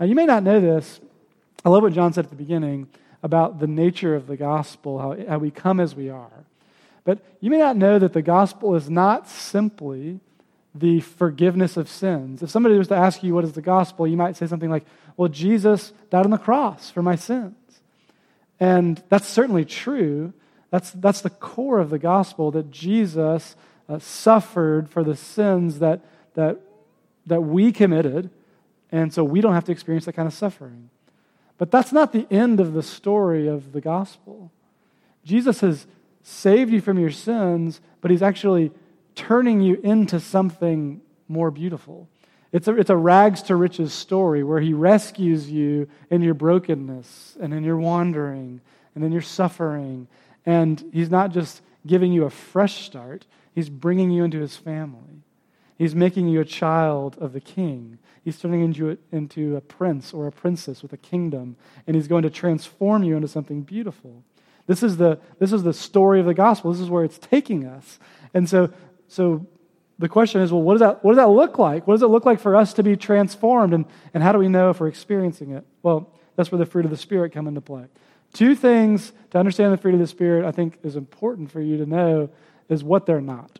Now, 0.00 0.06
you 0.06 0.14
may 0.14 0.26
not 0.26 0.42
know 0.42 0.60
this. 0.60 1.00
I 1.64 1.68
love 1.68 1.82
what 1.82 1.92
John 1.92 2.12
said 2.12 2.24
at 2.24 2.30
the 2.30 2.36
beginning 2.36 2.88
about 3.22 3.58
the 3.58 3.66
nature 3.66 4.14
of 4.14 4.26
the 4.26 4.36
gospel, 4.36 4.98
how, 4.98 5.16
how 5.28 5.38
we 5.38 5.50
come 5.50 5.80
as 5.80 5.94
we 5.94 6.08
are. 6.08 6.44
But 7.04 7.24
you 7.40 7.50
may 7.50 7.58
not 7.58 7.76
know 7.76 7.98
that 7.98 8.12
the 8.12 8.22
gospel 8.22 8.74
is 8.74 8.88
not 8.88 9.28
simply 9.28 10.20
the 10.74 11.00
forgiveness 11.00 11.76
of 11.76 11.88
sins. 11.88 12.42
If 12.42 12.50
somebody 12.50 12.76
was 12.76 12.88
to 12.88 12.96
ask 12.96 13.22
you 13.22 13.34
what 13.34 13.44
is 13.44 13.52
the 13.52 13.62
gospel, 13.62 14.06
you 14.06 14.16
might 14.16 14.36
say 14.36 14.46
something 14.46 14.70
like, 14.70 14.84
Well, 15.16 15.28
Jesus 15.28 15.92
died 16.10 16.24
on 16.24 16.30
the 16.30 16.38
cross 16.38 16.90
for 16.90 17.02
my 17.02 17.16
sins. 17.16 17.54
And 18.58 19.02
that's 19.08 19.28
certainly 19.28 19.64
true. 19.64 20.32
That's, 20.70 20.90
that's 20.92 21.20
the 21.20 21.30
core 21.30 21.78
of 21.78 21.90
the 21.90 21.98
gospel 21.98 22.50
that 22.52 22.70
Jesus 22.70 23.56
uh, 23.88 23.98
suffered 23.98 24.88
for 24.88 25.04
the 25.04 25.16
sins 25.16 25.78
that, 25.78 26.00
that, 26.34 26.60
that 27.26 27.42
we 27.42 27.72
committed, 27.72 28.30
and 28.90 29.12
so 29.12 29.22
we 29.24 29.40
don't 29.40 29.54
have 29.54 29.64
to 29.64 29.72
experience 29.72 30.04
that 30.06 30.14
kind 30.14 30.26
of 30.26 30.34
suffering. 30.34 30.90
But 31.58 31.70
that's 31.70 31.92
not 31.92 32.12
the 32.12 32.26
end 32.30 32.60
of 32.60 32.72
the 32.72 32.82
story 32.82 33.46
of 33.46 33.72
the 33.72 33.80
gospel. 33.80 34.50
Jesus 35.24 35.60
has 35.60 35.86
saved 36.22 36.72
you 36.72 36.80
from 36.80 36.98
your 36.98 37.10
sins, 37.10 37.80
but 38.00 38.10
he's 38.10 38.22
actually 38.22 38.72
turning 39.14 39.60
you 39.60 39.80
into 39.82 40.20
something 40.20 41.00
more 41.28 41.50
beautiful. 41.50 42.08
It's 42.52 42.68
a, 42.68 42.76
it's 42.76 42.90
a 42.90 42.96
rags 42.96 43.42
to 43.42 43.56
riches 43.56 43.92
story 43.92 44.42
where 44.42 44.60
he 44.60 44.72
rescues 44.72 45.50
you 45.50 45.88
in 46.10 46.22
your 46.22 46.34
brokenness 46.34 47.36
and 47.40 47.52
in 47.52 47.64
your 47.64 47.76
wandering 47.76 48.60
and 48.94 49.04
in 49.04 49.12
your 49.12 49.22
suffering. 49.22 50.08
And 50.44 50.82
he's 50.92 51.10
not 51.10 51.32
just 51.32 51.60
giving 51.86 52.12
you 52.12 52.24
a 52.24 52.30
fresh 52.30 52.84
start, 52.84 53.26
he's 53.54 53.68
bringing 53.68 54.10
you 54.10 54.24
into 54.24 54.40
his 54.40 54.56
family. 54.56 55.22
He's 55.78 55.94
making 55.94 56.28
you 56.28 56.40
a 56.40 56.44
child 56.44 57.18
of 57.20 57.32
the 57.32 57.40
king. 57.40 57.98
He's 58.24 58.38
turning 58.38 58.62
into 58.62 58.92
a, 58.92 58.96
into 59.12 59.56
a 59.56 59.60
prince 59.60 60.14
or 60.14 60.26
a 60.26 60.32
princess 60.32 60.82
with 60.82 60.92
a 60.92 60.96
kingdom, 60.96 61.56
and 61.86 61.94
he's 61.94 62.08
going 62.08 62.22
to 62.22 62.30
transform 62.30 63.04
you 63.04 63.14
into 63.14 63.28
something 63.28 63.62
beautiful. 63.62 64.24
This 64.66 64.82
is 64.82 64.96
the, 64.96 65.20
this 65.38 65.52
is 65.52 65.62
the 65.62 65.74
story 65.74 66.18
of 66.18 66.26
the 66.26 66.34
gospel. 66.34 66.72
This 66.72 66.80
is 66.80 66.90
where 66.90 67.04
it's 67.04 67.18
taking 67.18 67.66
us. 67.66 67.98
And 68.32 68.48
so, 68.48 68.72
so 69.06 69.46
the 69.98 70.08
question 70.08 70.40
is 70.42 70.52
well, 70.52 70.62
what 70.62 70.74
does, 70.74 70.80
that, 70.80 71.04
what 71.04 71.12
does 71.12 71.18
that 71.18 71.28
look 71.28 71.58
like? 71.58 71.86
What 71.86 71.94
does 71.94 72.02
it 72.02 72.08
look 72.08 72.26
like 72.26 72.40
for 72.40 72.54
us 72.54 72.74
to 72.74 72.82
be 72.82 72.96
transformed? 72.96 73.72
And, 73.72 73.86
and 74.12 74.22
how 74.22 74.32
do 74.32 74.38
we 74.38 74.48
know 74.48 74.70
if 74.70 74.80
we're 74.80 74.88
experiencing 74.88 75.52
it? 75.52 75.64
Well, 75.82 76.12
that's 76.36 76.52
where 76.52 76.58
the 76.58 76.66
fruit 76.66 76.84
of 76.84 76.90
the 76.90 76.96
Spirit 76.96 77.32
come 77.32 77.46
into 77.46 77.60
play. 77.60 77.86
Two 78.32 78.54
things 78.54 79.12
to 79.30 79.38
understand 79.38 79.72
the 79.72 79.78
fruit 79.78 79.94
of 79.94 80.00
the 80.00 80.06
Spirit 80.06 80.44
I 80.44 80.52
think 80.52 80.78
is 80.82 80.96
important 80.96 81.50
for 81.50 81.60
you 81.60 81.78
to 81.78 81.86
know 81.86 82.28
is 82.68 82.84
what 82.84 83.06
they're 83.06 83.20
not. 83.20 83.58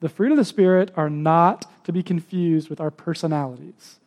The 0.00 0.08
fruit 0.08 0.32
of 0.32 0.38
the 0.38 0.44
Spirit 0.44 0.92
are 0.96 1.08
not 1.08 1.84
to 1.84 1.92
be 1.92 2.02
confused 2.02 2.68
with 2.68 2.80
our 2.80 2.90
personalities. 2.90 4.00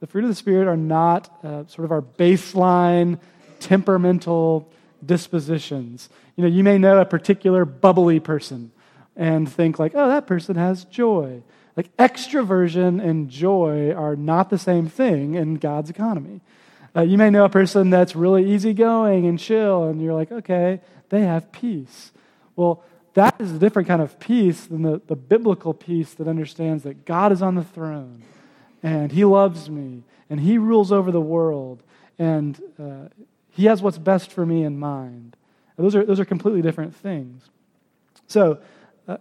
The 0.00 0.06
fruit 0.06 0.24
of 0.24 0.30
the 0.30 0.36
Spirit 0.36 0.68
are 0.68 0.76
not 0.76 1.30
uh, 1.42 1.66
sort 1.66 1.84
of 1.84 1.92
our 1.92 2.02
baseline 2.02 3.18
temperamental 3.58 4.70
dispositions. 5.04 6.08
You 6.36 6.42
know, 6.42 6.48
you 6.48 6.62
may 6.62 6.78
know 6.78 7.00
a 7.00 7.04
particular 7.04 7.64
bubbly 7.64 8.20
person 8.20 8.70
and 9.16 9.50
think 9.50 9.78
like, 9.78 9.92
oh, 9.94 10.08
that 10.08 10.26
person 10.26 10.56
has 10.56 10.84
joy. 10.84 11.42
Like 11.76 11.94
extroversion 11.96 13.02
and 13.02 13.28
joy 13.28 13.92
are 13.92 14.16
not 14.16 14.50
the 14.50 14.58
same 14.58 14.88
thing 14.88 15.34
in 15.34 15.56
God's 15.56 15.90
economy. 15.90 16.40
Uh, 16.94 17.02
you 17.02 17.18
may 17.18 17.28
know 17.28 17.44
a 17.44 17.50
person 17.50 17.90
that's 17.90 18.16
really 18.16 18.50
easygoing 18.54 19.26
and 19.26 19.38
chill, 19.38 19.84
and 19.84 20.00
you're 20.00 20.14
like, 20.14 20.32
okay, 20.32 20.80
they 21.10 21.20
have 21.22 21.52
peace. 21.52 22.12
Well, 22.54 22.82
that 23.12 23.38
is 23.38 23.52
a 23.52 23.58
different 23.58 23.88
kind 23.88 24.00
of 24.00 24.18
peace 24.18 24.64
than 24.66 24.82
the, 24.82 25.02
the 25.06 25.16
biblical 25.16 25.74
peace 25.74 26.14
that 26.14 26.26
understands 26.26 26.84
that 26.84 27.04
God 27.04 27.32
is 27.32 27.42
on 27.42 27.54
the 27.54 27.64
throne, 27.64 28.22
and 28.82 29.12
He 29.12 29.26
loves 29.26 29.68
me, 29.68 30.04
and 30.30 30.40
He 30.40 30.56
rules 30.56 30.90
over 30.90 31.12
the 31.12 31.20
world, 31.20 31.82
and 32.18 32.58
uh, 32.78 33.08
He 33.50 33.66
has 33.66 33.82
what's 33.82 33.98
best 33.98 34.32
for 34.32 34.46
me 34.46 34.64
in 34.64 34.78
mind. 34.78 35.36
those 35.76 35.94
are, 35.94 36.04
those 36.04 36.20
are 36.20 36.24
completely 36.24 36.62
different 36.62 36.96
things. 36.96 37.42
So, 38.26 38.58
uh, 39.08 39.18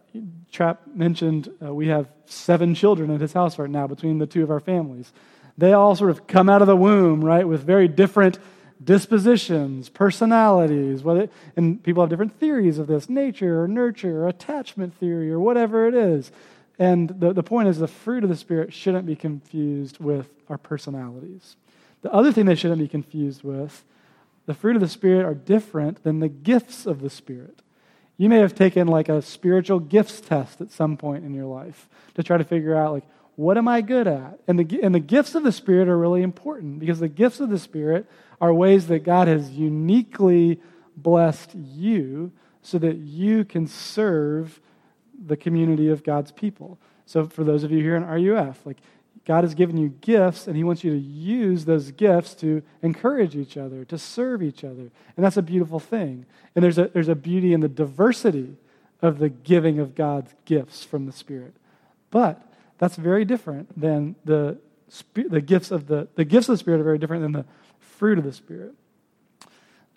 Trap 0.51 0.81
mentioned 0.93 1.49
uh, 1.63 1.73
we 1.73 1.87
have 1.87 2.07
seven 2.25 2.73
children 2.73 3.11
at 3.11 3.21
his 3.21 3.33
house 3.33 3.59
right 3.59 3.69
now 3.69 3.87
between 3.87 4.17
the 4.17 4.25
two 4.25 4.43
of 4.43 4.51
our 4.51 4.59
families. 4.59 5.11
They 5.57 5.73
all 5.73 5.95
sort 5.95 6.11
of 6.11 6.27
come 6.27 6.49
out 6.49 6.61
of 6.61 6.67
the 6.67 6.75
womb, 6.75 7.23
right, 7.23 7.47
with 7.47 7.63
very 7.63 7.87
different 7.87 8.39
dispositions, 8.83 9.89
personalities, 9.89 11.01
whether, 11.01 11.29
and 11.55 11.81
people 11.81 12.03
have 12.03 12.09
different 12.09 12.37
theories 12.39 12.77
of 12.77 12.87
this 12.87 13.09
nature 13.09 13.63
or 13.63 13.67
nurture 13.67 14.23
or 14.23 14.27
attachment 14.27 14.93
theory 14.95 15.31
or 15.31 15.39
whatever 15.39 15.87
it 15.87 15.95
is. 15.95 16.31
And 16.77 17.09
the, 17.09 17.31
the 17.31 17.43
point 17.43 17.69
is, 17.69 17.77
the 17.77 17.87
fruit 17.87 18.23
of 18.23 18.29
the 18.29 18.35
Spirit 18.35 18.73
shouldn't 18.73 19.05
be 19.05 19.15
confused 19.15 19.99
with 19.99 20.27
our 20.49 20.57
personalities. 20.57 21.55
The 22.01 22.11
other 22.11 22.31
thing 22.31 22.45
they 22.45 22.55
shouldn't 22.55 22.81
be 22.81 22.87
confused 22.87 23.43
with, 23.43 23.83
the 24.45 24.53
fruit 24.53 24.75
of 24.75 24.81
the 24.81 24.89
Spirit 24.89 25.25
are 25.25 25.33
different 25.33 26.03
than 26.03 26.19
the 26.19 26.27
gifts 26.27 26.85
of 26.85 27.01
the 27.01 27.09
Spirit. 27.09 27.61
You 28.17 28.29
may 28.29 28.39
have 28.39 28.55
taken 28.55 28.87
like 28.87 29.09
a 29.09 29.21
spiritual 29.21 29.79
gifts 29.79 30.21
test 30.21 30.61
at 30.61 30.71
some 30.71 30.97
point 30.97 31.25
in 31.25 31.33
your 31.33 31.45
life 31.45 31.89
to 32.15 32.23
try 32.23 32.37
to 32.37 32.43
figure 32.43 32.75
out, 32.75 32.93
like, 32.93 33.05
what 33.35 33.57
am 33.57 33.67
I 33.67 33.81
good 33.81 34.07
at? 34.07 34.39
And 34.47 34.57
the, 34.57 34.81
and 34.81 34.95
the 34.95 34.99
gifts 34.99 35.35
of 35.35 35.43
the 35.43 35.51
Spirit 35.51 35.89
are 35.89 35.97
really 35.97 36.21
important 36.21 36.79
because 36.79 36.99
the 36.99 37.09
gifts 37.09 37.41
of 37.41 37.49
the 37.49 37.59
Spirit 37.59 38.09
are 38.39 38.53
ways 38.53 38.87
that 38.87 38.99
God 38.99 39.27
has 39.27 39.51
uniquely 39.51 40.61
blessed 40.95 41.53
you 41.53 42.31
so 42.61 42.77
that 42.79 42.97
you 42.97 43.43
can 43.43 43.67
serve 43.67 44.61
the 45.25 45.35
community 45.35 45.89
of 45.89 46.03
God's 46.03 46.31
people. 46.31 46.79
So, 47.05 47.25
for 47.25 47.43
those 47.43 47.63
of 47.63 47.71
you 47.71 47.79
here 47.79 47.95
in 47.95 48.05
RUF, 48.05 48.65
like 48.65 48.77
God 49.25 49.43
has 49.43 49.55
given 49.55 49.75
you 49.75 49.89
gifts, 50.01 50.47
and 50.47 50.55
He 50.55 50.63
wants 50.63 50.83
you 50.83 50.91
to 50.91 50.97
use 50.97 51.65
those 51.65 51.91
gifts 51.91 52.35
to 52.35 52.61
encourage 52.83 53.35
each 53.35 53.57
other, 53.57 53.83
to 53.85 53.97
serve 53.97 54.43
each 54.43 54.63
other. 54.63 54.91
And 55.17 55.25
that's 55.25 55.37
a 55.37 55.41
beautiful 55.41 55.79
thing. 55.79 56.25
And 56.55 56.63
there's 56.63 56.77
a, 56.77 56.89
there's 56.89 57.07
a 57.07 57.15
beauty 57.15 57.51
in 57.53 57.61
the 57.61 57.67
diversity 57.67 58.55
of 59.01 59.17
the 59.17 59.29
giving 59.29 59.79
of 59.79 59.95
God's 59.95 60.33
gifts 60.45 60.83
from 60.83 61.07
the 61.07 61.11
Spirit. 61.11 61.53
But 62.11 62.41
that's 62.77 62.95
very 62.95 63.25
different 63.25 63.79
than 63.79 64.15
the, 64.25 64.57
the 65.15 65.41
gifts 65.41 65.71
of 65.71 65.87
the, 65.87 66.07
the 66.15 66.25
gifts 66.25 66.47
of 66.47 66.53
the 66.53 66.59
Spirit 66.59 66.79
are 66.81 66.83
very 66.83 66.99
different 66.99 67.23
than 67.23 67.31
the 67.31 67.45
fruit 67.79 68.19
of 68.19 68.23
the 68.23 68.33
Spirit. 68.33 68.73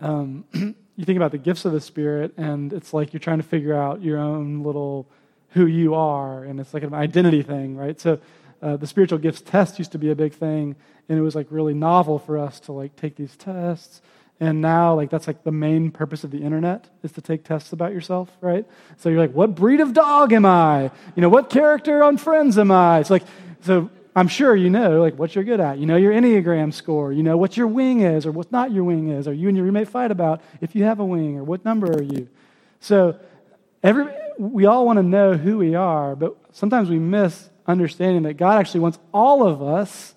Um, 0.01 0.45
you 0.97 1.05
think 1.05 1.17
about 1.17 1.33
the 1.33 1.39
gifts 1.39 1.65
of 1.67 1.73
the 1.73 1.81
Spirit, 1.81 2.33
and 2.39 2.73
it's 2.73 2.95
like 2.95 3.13
you're 3.13 3.21
trying 3.21 3.39
to 3.39 3.47
figure 3.47 3.75
out 3.75 4.01
your 4.01 4.19
own 4.19 4.63
little 4.63 5.07
who 5.51 5.67
you 5.67 5.95
are, 5.95 6.45
and 6.45 6.61
it's 6.61 6.75
like 6.75 6.83
an 6.83 6.95
identity 6.95 7.43
thing, 7.43 7.77
right? 7.77 8.01
So 8.01 8.21
uh, 8.61 8.77
the 8.77 8.87
spiritual 8.87 9.19
gifts 9.19 9.41
test 9.41 9.79
used 9.79 9.93
to 9.93 9.99
be 9.99 10.11
a 10.11 10.15
big 10.15 10.33
thing, 10.33 10.77
and 11.09 11.19
it 11.19 11.23
was 11.23 11.35
like 11.35 11.47
really 11.51 11.75
novel 11.75 12.19
for 12.19 12.39
us 12.39 12.61
to 12.61 12.73
like 12.73 12.97
take 12.97 13.17
these 13.17 13.37
tests. 13.37 14.03
And 14.41 14.61
now, 14.61 14.95
like 14.95 15.11
that's 15.11 15.27
like 15.27 15.43
the 15.43 15.53
main 15.53 15.91
purpose 15.91 16.23
of 16.23 16.31
the 16.31 16.43
internet 16.43 16.89
is 17.03 17.13
to 17.13 17.21
take 17.21 17.45
tests 17.45 17.73
about 17.73 17.93
yourself, 17.93 18.31
right? 18.41 18.65
So 18.99 19.09
you're 19.09 19.19
like, 19.19 19.33
what 19.33 19.55
breed 19.55 19.81
of 19.81 19.93
dog 19.93 20.33
am 20.33 20.47
I? 20.47 20.91
You 21.17 21.23
know, 21.23 21.29
what 21.29 21.51
character 21.51 22.05
on 22.05 22.19
Friends 22.19 22.57
am 22.57 22.71
I? 22.71 23.01
It's 23.01 23.11
like, 23.11 23.25
so 23.63 23.91
I'm 24.15 24.29
sure 24.29 24.55
you 24.55 24.71
know 24.71 25.01
like 25.01 25.19
what 25.19 25.35
you're 25.35 25.45
good 25.45 25.61
at. 25.61 25.79
You 25.79 25.87
know 25.87 25.97
your 25.97 26.13
Enneagram 26.13 26.73
score. 26.73 27.13
You 27.13 27.23
know 27.23 27.37
what 27.37 27.57
your 27.57 27.67
wing 27.67 28.01
is 28.01 28.27
or 28.27 28.33
what 28.33 28.51
not 28.53 28.73
your 28.73 28.85
wing 28.85 29.09
is, 29.11 29.27
or 29.29 29.33
you 29.33 29.49
and 29.49 29.57
your 29.57 29.65
roommate 29.65 29.89
fight 29.89 30.11
about 30.11 30.41
if 30.61 30.75
you 30.75 30.85
have 30.85 31.01
a 31.01 31.05
wing 31.05 31.37
or 31.37 31.45
what 31.45 31.65
number 31.65 31.87
are 31.93 32.03
you. 32.03 32.29
So 32.81 33.19
every 33.83 34.07
we 34.39 34.67
all 34.67 34.87
want 34.87 34.99
to 34.99 35.03
know 35.03 35.35
who 35.35 35.59
we 35.59 35.75
are, 35.75 36.15
but 36.15 36.37
sometimes 36.53 36.89
we 36.89 36.99
miss 36.99 37.49
understanding 37.69 38.23
that 38.23 38.35
God 38.35 38.59
actually 38.59 38.81
wants 38.81 38.99
all 39.13 39.47
of 39.47 39.63
us 39.63 40.15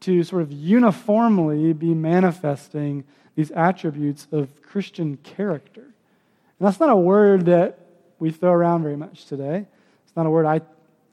to 0.00 0.22
sort 0.24 0.42
of 0.42 0.52
uniformly 0.52 1.72
be 1.72 1.94
manifesting 1.94 3.04
these 3.36 3.50
attributes 3.52 4.26
of 4.32 4.60
Christian 4.62 5.16
character. 5.18 5.82
And 5.82 6.68
that's 6.68 6.80
not 6.80 6.90
a 6.90 6.96
word 6.96 7.46
that 7.46 7.78
we 8.18 8.30
throw 8.30 8.52
around 8.52 8.82
very 8.82 8.96
much 8.96 9.26
today. 9.26 9.66
It's 10.04 10.16
not 10.16 10.26
a 10.26 10.30
word 10.30 10.44
I 10.44 10.60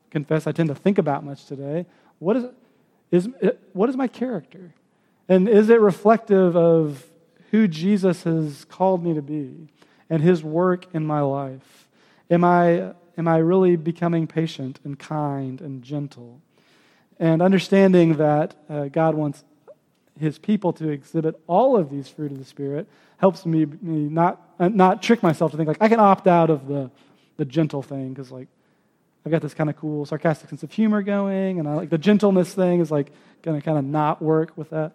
confess 0.10 0.48
I 0.48 0.52
tend 0.52 0.70
to 0.70 0.76
think 0.76 0.98
about 0.98 1.24
much 1.24 1.46
today. 1.46 1.86
What 2.18 2.36
is, 2.36 2.46
is 3.12 3.30
what 3.74 3.90
is 3.90 3.96
my 3.96 4.08
character? 4.08 4.74
And 5.28 5.48
is 5.48 5.70
it 5.70 5.80
reflective 5.80 6.58
of 6.58 7.06
who 7.52 7.68
Jesus 7.68 8.24
has 8.24 8.66
called 8.66 9.04
me 9.04 9.14
to 9.14 9.22
be 9.22 9.68
and 10.10 10.22
his 10.24 10.44
work 10.44 10.88
in 10.94 11.06
my 11.06 11.22
life? 11.22 11.88
Am 12.32 12.44
I 12.44 12.94
am 13.20 13.28
I 13.28 13.38
really 13.38 13.76
becoming 13.76 14.26
patient 14.26 14.80
and 14.84 14.98
kind 14.98 15.62
and 15.62 15.84
gentle? 15.84 16.42
And 17.20 17.42
understanding 17.42 18.16
that 18.16 18.56
uh, 18.70 18.86
God 18.86 19.14
wants 19.14 19.44
his 20.18 20.40
people 20.40 20.74
to 20.74 20.90
exhibit 20.90 21.40
all 21.46 21.78
of 21.78 21.90
these 21.90 22.08
fruit 22.08 22.32
of 22.32 22.40
the 22.40 22.46
Spirit 22.46 22.88
helps 23.18 23.46
me, 23.46 23.66
me 23.66 24.10
not, 24.10 24.42
uh, 24.58 24.70
not 24.70 25.04
trick 25.04 25.22
myself 25.22 25.52
to 25.52 25.58
think, 25.58 25.68
like, 25.68 25.82
I 25.82 25.90
can 25.90 26.00
opt 26.00 26.28
out 26.28 26.50
of 26.50 26.68
the, 26.68 26.90
the 27.38 27.46
gentle 27.46 27.82
thing 27.82 28.14
because, 28.14 28.32
like, 28.32 28.48
I've 29.26 29.32
got 29.32 29.42
this 29.42 29.54
kind 29.54 29.70
of 29.70 29.76
cool 29.76 30.06
sarcastic 30.06 30.50
sense 30.50 30.64
of 30.64 30.72
humor 30.72 31.02
going, 31.02 31.60
and 31.60 31.68
I 31.68 31.74
like 31.74 31.90
the 31.90 31.98
gentleness 31.98 32.54
thing 32.54 32.80
is 32.80 32.90
like 32.90 33.12
going 33.42 33.60
to 33.60 33.64
kind 33.64 33.78
of 33.78 33.84
not 33.84 34.22
work 34.22 34.54
with 34.56 34.70
that. 34.70 34.94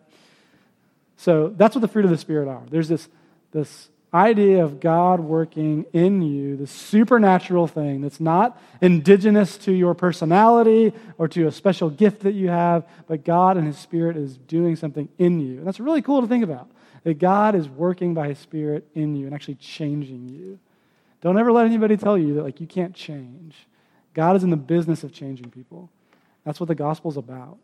So 1.19 1.52
that's 1.54 1.76
what 1.76 1.83
the 1.83 1.88
fruit 1.88 2.07
of 2.07 2.11
the 2.11 2.19
Spirit 2.19 2.49
are. 2.49 2.62
There's 2.71 2.88
this, 2.88 3.07
this 3.52 3.88
idea 4.14 4.64
of 4.64 4.78
God 4.78 5.18
working 5.18 5.85
in 5.92 6.23
you, 6.23 6.56
the 6.56 6.68
supernatural 6.68 7.66
thing 7.66 8.00
that's 8.00 8.21
not 8.21 8.61
indigenous 8.80 9.59
to 9.59 9.73
your 9.73 9.94
personality 9.94 10.92
or 11.18 11.26
to 11.28 11.49
a 11.49 11.52
special 11.52 11.90
gift 11.90 12.21
that 12.21 12.33
you 12.33 12.49
have, 12.49 12.87
but 13.09 13.25
God 13.25 13.56
and 13.56 13.66
His 13.66 13.76
Spirit 13.76 14.16
is 14.16 14.37
doing 14.37 14.76
something 14.76 15.09
in 15.18 15.40
you. 15.40 15.59
And 15.59 15.66
that's 15.66 15.80
really 15.80 16.00
cool 16.00 16.21
to 16.21 16.28
think 16.28 16.44
about. 16.44 16.71
That 17.02 17.18
God 17.18 17.54
is 17.54 17.68
working 17.68 18.14
by 18.14 18.28
His 18.28 18.38
Spirit 18.38 18.87
in 18.94 19.16
you 19.16 19.26
and 19.26 19.35
actually 19.35 19.56
changing 19.56 20.28
you. 20.28 20.59
Don't 21.21 21.38
ever 21.38 21.52
let 21.52 21.66
anybody 21.66 21.97
tell 21.97 22.16
you 22.16 22.35
that 22.35 22.44
like 22.44 22.61
you 22.61 22.66
can't 22.66 22.94
change. 22.94 23.66
God 24.14 24.37
is 24.37 24.44
in 24.44 24.50
the 24.50 24.56
business 24.56 25.02
of 25.02 25.12
changing 25.12 25.50
people. 25.50 25.90
That's 26.44 26.61
what 26.61 26.68
the 26.68 26.75
gospel's 26.75 27.16
about. 27.16 27.59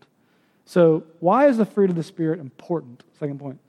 So, 0.64 1.04
why 1.20 1.46
is 1.46 1.56
the 1.56 1.64
fruit 1.64 1.90
of 1.90 1.96
the 1.96 2.02
Spirit 2.02 2.40
important? 2.40 3.04
Second 3.18 3.38
point. 3.38 3.60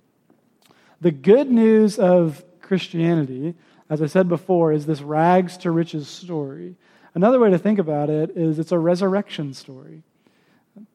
The 1.00 1.12
good 1.12 1.50
news 1.50 1.98
of 2.00 2.44
Christianity, 2.72 3.54
as 3.90 4.02
I 4.02 4.06
said 4.06 4.30
before, 4.30 4.72
is 4.72 4.86
this 4.86 5.02
rags 5.02 5.58
to 5.58 5.72
riches 5.72 6.08
story. 6.08 6.78
Another 7.14 7.38
way 7.38 7.50
to 7.50 7.58
think 7.58 7.80
about 7.80 8.10
it 8.10 8.32
is 8.38 8.60
it's 8.60 8.72
a 8.72 8.80
resurrection 8.80 9.54
story. 9.54 10.04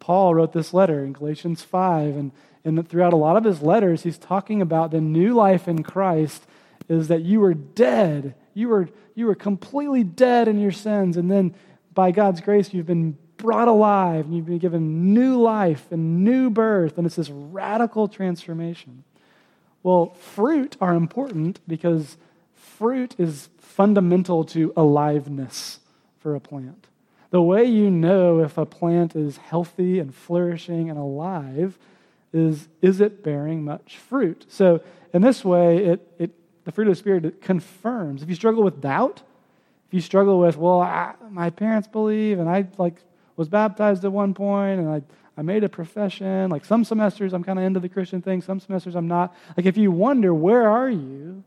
Paul 0.00 0.34
wrote 0.34 0.54
this 0.54 0.72
letter 0.72 1.04
in 1.04 1.12
Galatians 1.12 1.60
5, 1.60 2.16
and, 2.16 2.32
and 2.64 2.88
throughout 2.88 3.12
a 3.12 3.16
lot 3.16 3.36
of 3.36 3.44
his 3.44 3.60
letters, 3.60 4.04
he's 4.04 4.16
talking 4.16 4.62
about 4.62 4.90
the 4.90 5.02
new 5.02 5.34
life 5.34 5.68
in 5.68 5.82
Christ 5.82 6.46
is 6.88 7.08
that 7.08 7.20
you 7.20 7.40
were 7.40 7.52
dead. 7.52 8.34
You 8.54 8.68
were, 8.68 8.88
you 9.14 9.26
were 9.26 9.34
completely 9.34 10.02
dead 10.02 10.48
in 10.48 10.58
your 10.58 10.72
sins, 10.72 11.18
and 11.18 11.30
then 11.30 11.54
by 11.92 12.10
God's 12.10 12.40
grace, 12.40 12.72
you've 12.72 12.86
been 12.86 13.18
brought 13.36 13.68
alive, 13.68 14.24
and 14.24 14.34
you've 14.34 14.46
been 14.46 14.56
given 14.56 15.12
new 15.12 15.38
life 15.42 15.92
and 15.92 16.24
new 16.24 16.48
birth, 16.48 16.96
and 16.96 17.06
it's 17.06 17.16
this 17.16 17.28
radical 17.28 18.08
transformation. 18.08 19.04
Well, 19.86 20.14
fruit 20.14 20.76
are 20.80 20.94
important 20.94 21.60
because 21.68 22.16
fruit 22.56 23.14
is 23.18 23.50
fundamental 23.58 24.42
to 24.46 24.72
aliveness 24.76 25.78
for 26.18 26.34
a 26.34 26.40
plant. 26.40 26.88
The 27.30 27.40
way 27.40 27.66
you 27.66 27.88
know 27.88 28.40
if 28.40 28.58
a 28.58 28.66
plant 28.66 29.14
is 29.14 29.36
healthy 29.36 30.00
and 30.00 30.12
flourishing 30.12 30.90
and 30.90 30.98
alive 30.98 31.78
is 32.32 32.66
is 32.82 33.00
it 33.00 33.22
bearing 33.22 33.62
much 33.62 33.98
fruit? 33.98 34.46
So, 34.48 34.80
in 35.12 35.22
this 35.22 35.44
way, 35.44 35.84
it, 35.84 36.12
it, 36.18 36.30
the 36.64 36.72
fruit 36.72 36.88
of 36.88 36.92
the 36.92 36.98
Spirit 36.98 37.40
confirms. 37.40 38.24
If 38.24 38.28
you 38.28 38.34
struggle 38.34 38.64
with 38.64 38.80
doubt, 38.80 39.22
if 39.86 39.94
you 39.94 40.00
struggle 40.00 40.40
with, 40.40 40.56
well, 40.56 40.80
I, 40.80 41.14
my 41.30 41.50
parents 41.50 41.86
believe 41.86 42.40
and 42.40 42.48
I 42.48 42.66
like 42.76 42.96
was 43.36 43.48
baptized 43.48 44.04
at 44.04 44.10
one 44.10 44.34
point 44.34 44.80
and 44.80 44.88
I, 44.88 45.02
I 45.36 45.42
made 45.42 45.64
a 45.64 45.68
profession. 45.68 46.50
Like 46.50 46.64
some 46.64 46.84
semesters, 46.84 47.32
I'm 47.32 47.44
kind 47.44 47.58
of 47.58 47.64
into 47.64 47.80
the 47.80 47.88
Christian 47.88 48.22
thing, 48.22 48.40
some 48.40 48.60
semesters, 48.60 48.94
I'm 48.94 49.08
not. 49.08 49.34
Like 49.56 49.66
if 49.66 49.76
you 49.76 49.90
wonder, 49.90 50.32
where 50.32 50.68
are 50.68 50.88
you? 50.88 51.44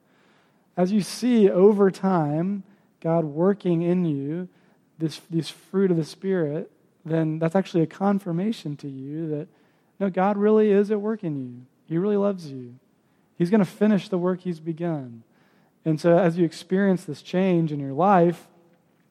As 0.78 0.92
you 0.92 1.02
see 1.02 1.50
over 1.50 1.92
time, 1.92 2.64
God 3.02 3.26
working 3.26 3.82
in 3.82 4.06
you, 4.06 4.48
this, 4.98 5.22
this 5.30 5.50
fruit 5.50 5.92
of 5.92 5.98
the 5.98 6.06
Spirit, 6.06 6.72
then 7.06 7.40
that's 7.40 7.56
actually 7.56 7.84
a 7.84 7.88
confirmation 7.88 8.76
to 8.78 8.88
you 8.88 9.30
that, 9.30 9.48
no, 10.00 10.10
God 10.10 10.38
really 10.38 10.72
is 10.72 10.92
at 10.92 11.02
work 11.02 11.24
in 11.24 11.38
you. 11.38 11.66
He 11.88 11.98
really 11.98 12.18
loves 12.18 12.50
you. 12.52 12.76
He's 13.38 13.50
going 13.50 13.60
to 13.60 13.66
finish 13.66 14.10
the 14.10 14.18
work 14.18 14.42
He's 14.42 14.60
begun. 14.60 15.24
And 15.86 16.00
so 16.00 16.18
as 16.18 16.38
you 16.38 16.46
experience 16.46 17.06
this 17.06 17.22
change 17.22 17.72
in 17.72 17.80
your 17.80 17.94
life, 17.94 18.48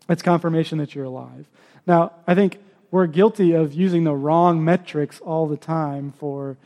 it's 0.09 0.23
confirmation 0.23 0.79
that 0.79 0.95
you're 0.95 1.07
alive. 1.07 1.47
Now, 1.87 2.13
I 2.27 2.35
think 2.35 2.59
we're 2.91 3.07
guilty 3.07 3.53
of 3.53 3.75
using 3.75 4.05
the 4.05 4.15
wrong 4.15 4.65
metrics 4.65 5.21
all 5.21 5.47
the 5.47 5.57
time 5.57 6.13
for 6.13 6.57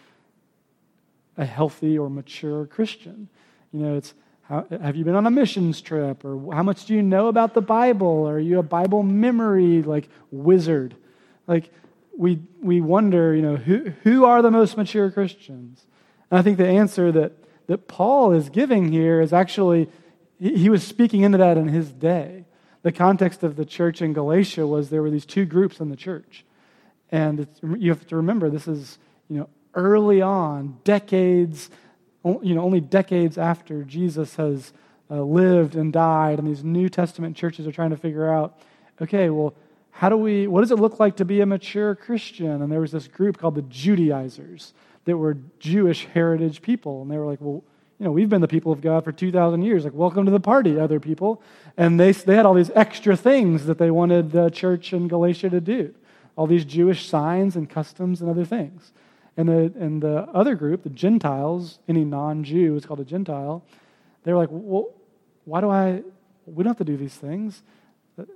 a 1.36 1.44
healthy 1.44 1.98
or 1.98 2.08
mature 2.08 2.66
Christian. 2.66 3.28
You 3.72 3.80
know, 3.80 3.96
it's 3.96 4.14
how, 4.42 4.66
have 4.82 4.96
you 4.96 5.04
been 5.04 5.14
on 5.14 5.26
a 5.26 5.30
missions 5.30 5.80
trip 5.80 6.24
or 6.24 6.54
how 6.54 6.62
much 6.62 6.84
do 6.84 6.94
you 6.94 7.02
know 7.02 7.28
about 7.28 7.54
the 7.54 7.62
Bible? 7.62 8.28
Are 8.28 8.38
you 8.38 8.58
a 8.58 8.62
Bible 8.62 9.02
memory 9.02 9.82
like 9.82 10.08
wizard? 10.30 10.94
Like 11.46 11.70
we 12.16 12.40
we 12.60 12.80
wonder, 12.80 13.34
you 13.34 13.42
know, 13.42 13.56
who 13.56 13.92
who 14.02 14.24
are 14.24 14.42
the 14.42 14.50
most 14.50 14.76
mature 14.76 15.10
Christians? 15.10 15.84
And 16.30 16.38
I 16.38 16.42
think 16.42 16.58
the 16.58 16.68
answer 16.68 17.10
that 17.12 17.32
that 17.66 17.88
Paul 17.88 18.32
is 18.32 18.48
giving 18.48 18.92
here 18.92 19.20
is 19.20 19.32
actually 19.32 19.88
he 20.38 20.68
was 20.68 20.84
speaking 20.84 21.22
into 21.22 21.38
that 21.38 21.56
in 21.56 21.68
his 21.68 21.90
day. 21.90 22.44
The 22.82 22.92
context 22.92 23.42
of 23.42 23.56
the 23.56 23.64
church 23.64 24.02
in 24.02 24.12
Galatia 24.12 24.66
was 24.66 24.90
there 24.90 25.02
were 25.02 25.10
these 25.10 25.26
two 25.26 25.44
groups 25.44 25.80
in 25.80 25.88
the 25.88 25.96
church. 25.96 26.44
And 27.10 27.46
you 27.76 27.90
have 27.90 28.06
to 28.08 28.16
remember, 28.16 28.50
this 28.50 28.66
is, 28.66 28.98
you 29.28 29.38
know, 29.38 29.48
early 29.74 30.20
on, 30.20 30.78
decades, 30.84 31.70
you 32.24 32.54
know, 32.54 32.62
only 32.62 32.80
decades 32.80 33.38
after 33.38 33.84
Jesus 33.84 34.36
has 34.36 34.72
uh, 35.10 35.22
lived 35.22 35.76
and 35.76 35.92
died, 35.92 36.38
and 36.38 36.48
these 36.48 36.64
New 36.64 36.88
Testament 36.88 37.36
churches 37.36 37.66
are 37.66 37.72
trying 37.72 37.90
to 37.90 37.96
figure 37.96 38.32
out, 38.32 38.58
okay, 39.00 39.30
well, 39.30 39.54
how 39.90 40.08
do 40.08 40.16
we, 40.16 40.46
what 40.46 40.62
does 40.62 40.70
it 40.70 40.78
look 40.78 40.98
like 40.98 41.16
to 41.16 41.24
be 41.24 41.42
a 41.42 41.46
mature 41.46 41.94
Christian? 41.94 42.62
And 42.62 42.72
there 42.72 42.80
was 42.80 42.92
this 42.92 43.08
group 43.08 43.36
called 43.36 43.54
the 43.54 43.62
Judaizers 43.62 44.72
that 45.04 45.16
were 45.16 45.36
Jewish 45.58 46.06
heritage 46.06 46.62
people. 46.62 47.02
And 47.02 47.10
they 47.10 47.18
were 47.18 47.26
like, 47.26 47.40
well, 47.40 47.62
you 48.02 48.08
know, 48.08 48.12
we've 48.12 48.28
been 48.28 48.40
the 48.40 48.48
people 48.48 48.72
of 48.72 48.80
God 48.80 49.04
for 49.04 49.12
2,000 49.12 49.62
years. 49.62 49.84
Like, 49.84 49.94
welcome 49.94 50.24
to 50.24 50.32
the 50.32 50.40
party, 50.40 50.76
other 50.76 50.98
people. 50.98 51.40
And 51.76 52.00
they, 52.00 52.10
they 52.10 52.34
had 52.34 52.44
all 52.44 52.54
these 52.54 52.72
extra 52.74 53.16
things 53.16 53.66
that 53.66 53.78
they 53.78 53.92
wanted 53.92 54.32
the 54.32 54.50
church 54.50 54.92
in 54.92 55.06
Galatia 55.06 55.50
to 55.50 55.60
do 55.60 55.94
all 56.34 56.48
these 56.48 56.64
Jewish 56.64 57.06
signs 57.06 57.54
and 57.54 57.70
customs 57.70 58.20
and 58.20 58.28
other 58.28 58.44
things. 58.44 58.90
And 59.36 59.48
the, 59.48 59.72
and 59.78 60.02
the 60.02 60.28
other 60.34 60.56
group, 60.56 60.82
the 60.82 60.90
Gentiles, 60.90 61.78
any 61.86 62.04
non 62.04 62.42
Jew 62.42 62.74
is 62.74 62.84
called 62.84 62.98
a 62.98 63.04
Gentile, 63.04 63.64
they 64.24 64.32
were 64.32 64.38
like, 64.38 64.48
well, 64.50 64.88
why 65.44 65.60
do 65.60 65.70
I, 65.70 66.02
we 66.46 66.64
don't 66.64 66.70
have 66.70 66.78
to 66.78 66.84
do 66.84 66.96
these 66.96 67.14
things. 67.14 67.62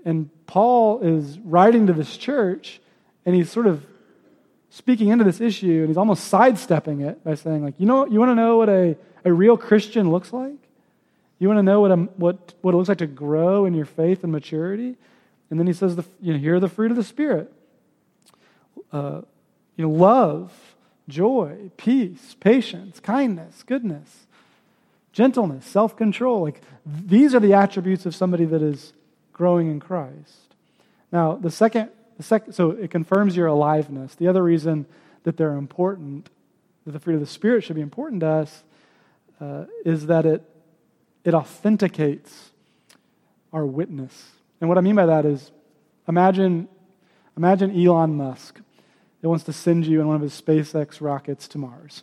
And 0.04 0.30
Paul 0.46 1.00
is 1.00 1.40
writing 1.40 1.88
to 1.88 1.92
this 1.92 2.16
church, 2.16 2.80
and 3.24 3.34
he's 3.34 3.50
sort 3.50 3.66
of 3.66 3.84
speaking 4.76 5.08
into 5.08 5.24
this 5.24 5.40
issue, 5.40 5.78
and 5.80 5.88
he's 5.88 5.96
almost 5.96 6.24
sidestepping 6.24 7.00
it 7.00 7.24
by 7.24 7.34
saying, 7.34 7.64
like, 7.64 7.72
you 7.78 7.86
know, 7.86 8.06
you 8.06 8.18
want 8.18 8.30
to 8.30 8.34
know 8.34 8.58
what 8.58 8.68
a, 8.68 8.94
a 9.24 9.32
real 9.32 9.56
Christian 9.56 10.10
looks 10.10 10.34
like? 10.34 10.58
You 11.38 11.48
want 11.48 11.56
to 11.56 11.62
know 11.62 11.80
what, 11.80 11.90
a, 11.92 11.96
what, 11.96 12.54
what 12.60 12.74
it 12.74 12.76
looks 12.76 12.90
like 12.90 12.98
to 12.98 13.06
grow 13.06 13.64
in 13.64 13.72
your 13.72 13.86
faith 13.86 14.22
and 14.22 14.30
maturity? 14.30 14.96
And 15.48 15.58
then 15.58 15.66
he 15.66 15.72
says, 15.72 15.96
the, 15.96 16.04
you 16.20 16.34
know, 16.34 16.38
here 16.38 16.56
are 16.56 16.60
the 16.60 16.68
fruit 16.68 16.90
of 16.90 16.98
the 16.98 17.04
Spirit. 17.04 17.50
Uh, 18.92 19.22
you 19.76 19.86
know, 19.86 19.90
love, 19.90 20.52
joy, 21.08 21.70
peace, 21.78 22.36
patience, 22.38 23.00
kindness, 23.00 23.62
goodness, 23.62 24.26
gentleness, 25.14 25.64
self 25.64 25.96
control. 25.96 26.42
Like, 26.42 26.60
these 26.84 27.34
are 27.34 27.40
the 27.40 27.54
attributes 27.54 28.04
of 28.04 28.14
somebody 28.14 28.44
that 28.44 28.60
is 28.60 28.92
growing 29.32 29.70
in 29.70 29.80
Christ. 29.80 30.54
Now, 31.10 31.34
the 31.34 31.50
second, 31.50 31.88
the 32.16 32.42
so 32.50 32.70
it 32.70 32.90
confirms 32.90 33.36
your 33.36 33.46
aliveness. 33.46 34.14
The 34.14 34.28
other 34.28 34.42
reason 34.42 34.86
that 35.24 35.36
they're 35.36 35.54
important, 35.54 36.30
that 36.84 36.92
the 36.92 37.00
fruit 37.00 37.14
of 37.14 37.20
the 37.20 37.26
Spirit 37.26 37.64
should 37.64 37.76
be 37.76 37.82
important 37.82 38.20
to 38.20 38.28
us, 38.28 38.62
uh, 39.40 39.64
is 39.84 40.06
that 40.06 40.24
it, 40.24 40.42
it 41.24 41.34
authenticates 41.34 42.50
our 43.52 43.66
witness. 43.66 44.32
And 44.60 44.68
what 44.68 44.78
I 44.78 44.80
mean 44.80 44.94
by 44.94 45.06
that 45.06 45.24
is 45.24 45.50
imagine, 46.08 46.68
imagine 47.36 47.70
Elon 47.70 48.16
Musk 48.16 48.60
that 49.20 49.28
wants 49.28 49.44
to 49.44 49.52
send 49.52 49.86
you 49.86 50.00
in 50.00 50.06
one 50.06 50.16
of 50.16 50.22
his 50.22 50.40
SpaceX 50.40 51.00
rockets 51.00 51.48
to 51.48 51.58
Mars. 51.58 52.02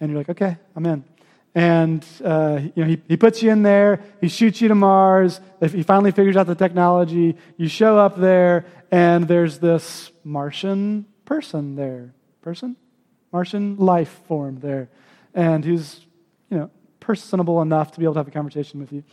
And 0.00 0.10
you're 0.10 0.20
like, 0.20 0.30
okay, 0.30 0.56
I'm 0.76 0.86
in. 0.86 1.04
And 1.54 2.06
uh, 2.24 2.60
you 2.74 2.84
know, 2.84 2.88
he, 2.88 3.02
he 3.08 3.16
puts 3.16 3.42
you 3.42 3.50
in 3.50 3.62
there, 3.62 4.00
he 4.20 4.28
shoots 4.28 4.60
you 4.60 4.68
to 4.68 4.74
Mars, 4.74 5.40
he 5.60 5.82
finally 5.82 6.12
figures 6.12 6.36
out 6.36 6.46
the 6.46 6.54
technology, 6.54 7.36
you 7.56 7.66
show 7.66 7.98
up 7.98 8.16
there, 8.16 8.66
and 8.90 9.28
there's 9.28 9.58
this 9.58 10.10
Martian 10.24 11.06
person 11.24 11.76
there. 11.76 12.12
Person? 12.42 12.76
Martian 13.32 13.76
life 13.76 14.20
form 14.26 14.60
there. 14.60 14.88
And 15.34 15.64
who's, 15.64 16.04
you 16.50 16.58
know, 16.58 16.70
personable 16.98 17.62
enough 17.62 17.92
to 17.92 18.00
be 18.00 18.04
able 18.04 18.14
to 18.14 18.20
have 18.20 18.28
a 18.28 18.32
conversation 18.32 18.80
with 18.80 18.92
you. 18.92 19.04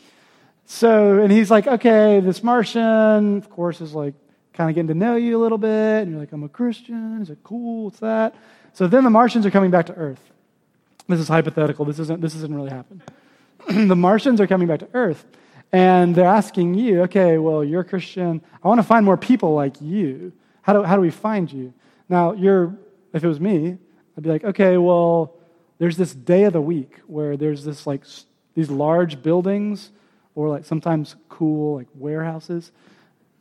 So, 0.66 1.20
and 1.20 1.32
he's 1.32 1.50
like, 1.50 1.68
okay, 1.68 2.20
this 2.20 2.44
Martian, 2.44 3.38
of 3.38 3.50
course, 3.50 3.80
is 3.80 3.94
like 3.94 4.16
kind 4.54 4.70
of 4.70 4.76
getting 4.76 4.88
to 4.88 4.96
know 4.96 5.16
you 5.16 5.38
a 5.38 5.42
little 5.42 5.58
bit. 5.58 6.02
And 6.02 6.12
you're 6.12 6.20
like, 6.20 6.32
I'm 6.32 6.44
a 6.44 6.50
Christian. 6.50 7.22
Is 7.22 7.30
it 7.30 7.40
cool? 7.44 7.86
What's 7.86 8.00
that? 8.00 8.36
So 8.74 8.88
then 8.88 9.04
the 9.04 9.10
Martians 9.10 9.46
are 9.46 9.52
coming 9.52 9.72
back 9.72 9.86
to 9.88 9.94
Earth. 9.94 10.22
This 11.08 11.20
is 11.20 11.28
hypothetical. 11.28 11.86
This 11.86 12.00
isn't, 12.00 12.20
this 12.20 12.36
isn't 12.36 12.54
really 12.54 12.70
happen. 12.70 13.02
the 13.88 13.96
Martians 13.96 14.42
are 14.42 14.48
coming 14.48 14.68
back 14.68 14.80
to 14.80 14.90
Earth, 14.94 15.26
and 15.72 16.16
they're 16.16 16.26
asking 16.26 16.76
you, 16.76 17.02
okay, 17.04 17.38
well, 17.38 17.64
you're 17.64 17.82
a 17.82 17.86
Christian. 17.86 18.42
I 18.64 18.68
want 18.68 18.80
to 18.80 18.84
find 18.84 19.06
more 19.06 19.18
people 19.18 19.54
like 19.54 19.82
you. 19.82 20.32
How 20.62 20.74
do, 20.74 20.84
how 20.84 20.96
do 20.96 21.02
we 21.02 21.12
find 21.12 21.52
you? 21.52 21.74
Now, 22.10 22.34
you're, 22.34 22.76
if 23.14 23.24
it 23.24 23.28
was 23.28 23.40
me, 23.40 23.78
I'd 24.16 24.24
be 24.24 24.30
like, 24.30 24.44
okay, 24.44 24.78
well, 24.78 25.36
there's 25.78 25.98
this 25.98 26.14
day 26.14 26.44
of 26.44 26.54
the 26.54 26.62
week 26.62 27.00
where 27.08 27.38
there's 27.38 27.64
this 27.64 27.86
like 27.86 28.04
these 28.56 28.70
large 28.70 29.22
buildings 29.22 29.92
or 30.36 30.50
like 30.50 30.66
sometimes 30.66 31.16
cool 31.30 31.76
like 31.76 31.88
warehouses 31.94 32.72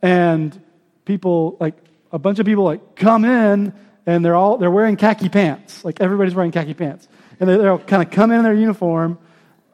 and 0.01 0.61
people 1.05 1.57
like 1.59 1.75
a 2.11 2.19
bunch 2.19 2.39
of 2.39 2.45
people 2.45 2.63
like 2.63 2.95
come 2.95 3.25
in 3.25 3.73
and 4.05 4.23
they're 4.23 4.35
all 4.35 4.57
they're 4.57 4.71
wearing 4.71 4.95
khaki 4.95 5.29
pants 5.29 5.83
like 5.83 5.99
everybody's 5.99 6.35
wearing 6.35 6.51
khaki 6.51 6.73
pants 6.73 7.07
and 7.39 7.49
they, 7.49 7.57
will 7.57 7.79
kind 7.79 8.03
of 8.03 8.11
come 8.11 8.31
in, 8.31 8.37
in 8.37 8.43
their 8.43 8.53
uniform 8.53 9.17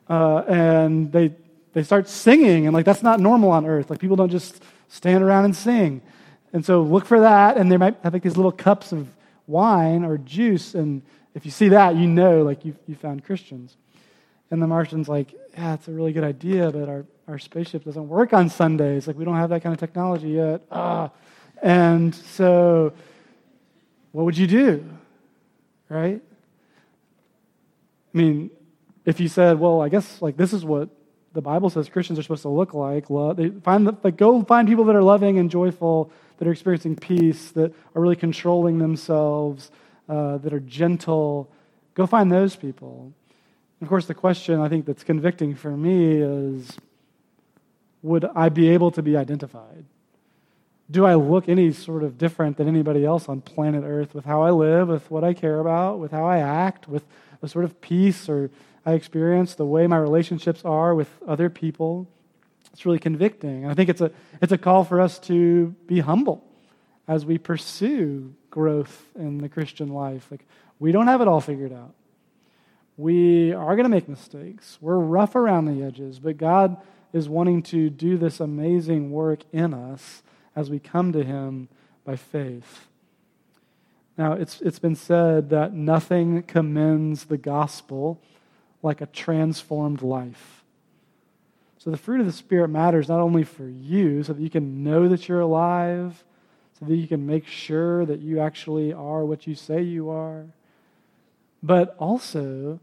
uh, 0.09 0.43
and 0.47 1.11
they, 1.11 1.33
they 1.73 1.83
start 1.83 2.07
singing. 2.07 2.65
And 2.65 2.73
like, 2.73 2.85
that's 2.85 3.03
not 3.03 3.19
normal 3.19 3.51
on 3.51 3.65
earth. 3.65 3.89
Like, 3.89 3.99
people 3.99 4.15
don't 4.15 4.29
just 4.29 4.63
stand 4.87 5.23
around 5.23 5.45
and 5.45 5.55
sing. 5.55 6.01
And 6.53 6.65
so 6.65 6.81
look 6.81 7.05
for 7.05 7.19
that. 7.21 7.57
And 7.57 7.71
they 7.71 7.77
might 7.77 7.97
have 8.03 8.13
like 8.13 8.23
these 8.23 8.37
little 8.37 8.51
cups 8.51 8.91
of 8.91 9.07
wine 9.47 10.03
or 10.03 10.17
juice. 10.17 10.75
And 10.75 11.01
if 11.33 11.45
you 11.45 11.51
see 11.51 11.69
that, 11.69 11.95
you 11.95 12.07
know, 12.07 12.43
like, 12.43 12.63
you, 12.63 12.75
you 12.87 12.95
found 12.95 13.25
Christians. 13.25 13.75
And 14.51 14.61
the 14.61 14.67
Martian's 14.67 15.09
like, 15.09 15.33
yeah, 15.53 15.73
it's 15.73 15.87
a 15.87 15.91
really 15.91 16.13
good 16.13 16.23
idea, 16.23 16.69
but 16.69 16.87
our, 16.87 17.05
our 17.27 17.39
spaceship 17.39 17.83
doesn't 17.83 18.07
work 18.07 18.33
on 18.33 18.49
Sundays. 18.49 19.07
Like, 19.07 19.17
we 19.17 19.25
don't 19.25 19.35
have 19.35 19.49
that 19.49 19.63
kind 19.63 19.73
of 19.73 19.79
technology 19.79 20.29
yet. 20.29 20.61
Ah. 20.71 21.09
And 21.61 22.13
so, 22.13 22.93
what 24.11 24.25
would 24.25 24.37
you 24.37 24.45
do? 24.45 24.87
Right? 25.89 26.21
I 28.13 28.17
mean, 28.17 28.51
if 29.05 29.19
you 29.19 29.27
said, 29.27 29.59
well, 29.59 29.81
I 29.81 29.89
guess 29.89 30.21
like 30.21 30.37
this 30.37 30.53
is 30.53 30.63
what 30.63 30.89
the 31.33 31.41
Bible 31.41 31.69
says 31.69 31.89
Christians 31.89 32.19
are 32.19 32.23
supposed 32.23 32.43
to 32.43 32.49
look 32.49 32.73
like, 32.73 33.07
they 33.35 33.49
find 33.49 33.87
the, 33.87 33.97
like 34.03 34.17
go 34.17 34.43
find 34.43 34.67
people 34.67 34.85
that 34.85 34.95
are 34.95 35.03
loving 35.03 35.39
and 35.39 35.49
joyful, 35.49 36.11
that 36.37 36.47
are 36.47 36.51
experiencing 36.51 36.95
peace, 36.95 37.51
that 37.51 37.73
are 37.95 38.01
really 38.01 38.15
controlling 38.15 38.77
themselves, 38.77 39.71
uh, 40.07 40.37
that 40.37 40.53
are 40.53 40.59
gentle. 40.59 41.49
Go 41.95 42.05
find 42.05 42.31
those 42.31 42.55
people. 42.55 43.13
of 43.81 43.87
course, 43.87 44.05
the 44.05 44.13
question 44.13 44.59
I 44.59 44.69
think 44.69 44.85
that's 44.85 45.03
convicting 45.03 45.55
for 45.55 45.71
me 45.71 46.21
is 46.21 46.77
would 48.03 48.25
I 48.35 48.49
be 48.49 48.69
able 48.69 48.91
to 48.91 49.01
be 49.01 49.17
identified? 49.17 49.85
Do 50.91 51.05
I 51.05 51.15
look 51.15 51.47
any 51.47 51.71
sort 51.71 52.03
of 52.03 52.17
different 52.17 52.57
than 52.57 52.67
anybody 52.67 53.05
else 53.05 53.29
on 53.29 53.41
planet 53.41 53.83
Earth 53.85 54.13
with 54.13 54.25
how 54.25 54.43
I 54.43 54.51
live, 54.51 54.89
with 54.89 55.09
what 55.09 55.23
I 55.23 55.33
care 55.33 55.59
about, 55.59 55.99
with 55.99 56.11
how 56.11 56.25
I 56.25 56.39
act, 56.39 56.87
with 56.87 57.05
the 57.39 57.47
sort 57.47 57.65
of 57.65 57.79
peace 57.81 58.29
or 58.29 58.51
I 58.85 58.93
experience, 58.93 59.55
the 59.55 59.65
way 59.65 59.87
my 59.87 59.97
relationships 59.97 60.63
are 60.65 60.93
with 60.93 61.09
other 61.27 61.49
people. 61.49 62.07
It's 62.73 62.85
really 62.85 62.99
convicting. 62.99 63.63
And 63.63 63.71
I 63.71 63.73
think 63.75 63.89
it's 63.89 64.01
a, 64.01 64.11
it's 64.41 64.51
a 64.51 64.57
call 64.57 64.83
for 64.83 64.99
us 64.99 65.19
to 65.19 65.75
be 65.87 65.99
humble 65.99 66.43
as 67.07 67.25
we 67.25 67.37
pursue 67.37 68.33
growth 68.49 69.09
in 69.15 69.37
the 69.37 69.49
Christian 69.49 69.89
life. 69.89 70.27
Like, 70.31 70.45
we 70.79 70.91
don't 70.91 71.07
have 71.07 71.21
it 71.21 71.27
all 71.27 71.41
figured 71.41 71.71
out. 71.71 71.93
We 72.97 73.53
are 73.53 73.75
going 73.75 73.85
to 73.85 73.89
make 73.89 74.07
mistakes. 74.07 74.77
We're 74.81 74.97
rough 74.97 75.35
around 75.35 75.65
the 75.65 75.83
edges, 75.83 76.19
but 76.19 76.37
God 76.37 76.77
is 77.11 77.29
wanting 77.29 77.63
to 77.63 77.89
do 77.89 78.17
this 78.17 78.39
amazing 78.39 79.11
work 79.11 79.41
in 79.51 79.73
us 79.73 80.23
as 80.55 80.69
we 80.69 80.79
come 80.79 81.11
to 81.13 81.23
Him 81.23 81.69
by 82.05 82.15
faith. 82.15 82.87
Now, 84.17 84.33
it's, 84.33 84.61
it's 84.61 84.79
been 84.79 84.95
said 84.95 85.49
that 85.49 85.73
nothing 85.73 86.43
commends 86.43 87.25
the 87.25 87.37
gospel 87.37 88.21
like 88.83 89.01
a 89.01 89.05
transformed 89.07 90.01
life. 90.01 90.63
So, 91.79 91.89
the 91.89 91.97
fruit 91.97 92.19
of 92.19 92.25
the 92.25 92.31
Spirit 92.31 92.69
matters 92.69 93.09
not 93.09 93.19
only 93.19 93.43
for 93.43 93.67
you, 93.67 94.23
so 94.23 94.33
that 94.33 94.41
you 94.41 94.49
can 94.49 94.83
know 94.83 95.07
that 95.09 95.27
you're 95.27 95.41
alive, 95.41 96.23
so 96.79 96.85
that 96.85 96.95
you 96.95 97.07
can 97.07 97.25
make 97.25 97.47
sure 97.47 98.05
that 98.05 98.19
you 98.19 98.39
actually 98.39 98.93
are 98.93 99.25
what 99.25 99.47
you 99.47 99.55
say 99.55 99.81
you 99.81 100.09
are, 100.09 100.45
but 101.61 101.95
also 101.97 102.79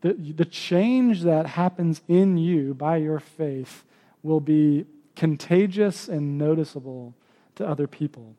the, 0.00 0.12
the 0.12 0.44
change 0.44 1.22
that 1.22 1.46
happens 1.46 2.02
in 2.08 2.36
you 2.38 2.74
by 2.74 2.96
your 2.96 3.20
faith 3.20 3.84
will 4.22 4.40
be 4.40 4.86
contagious 5.16 6.08
and 6.08 6.38
noticeable 6.38 7.14
to 7.56 7.66
other 7.66 7.86
people. 7.86 8.34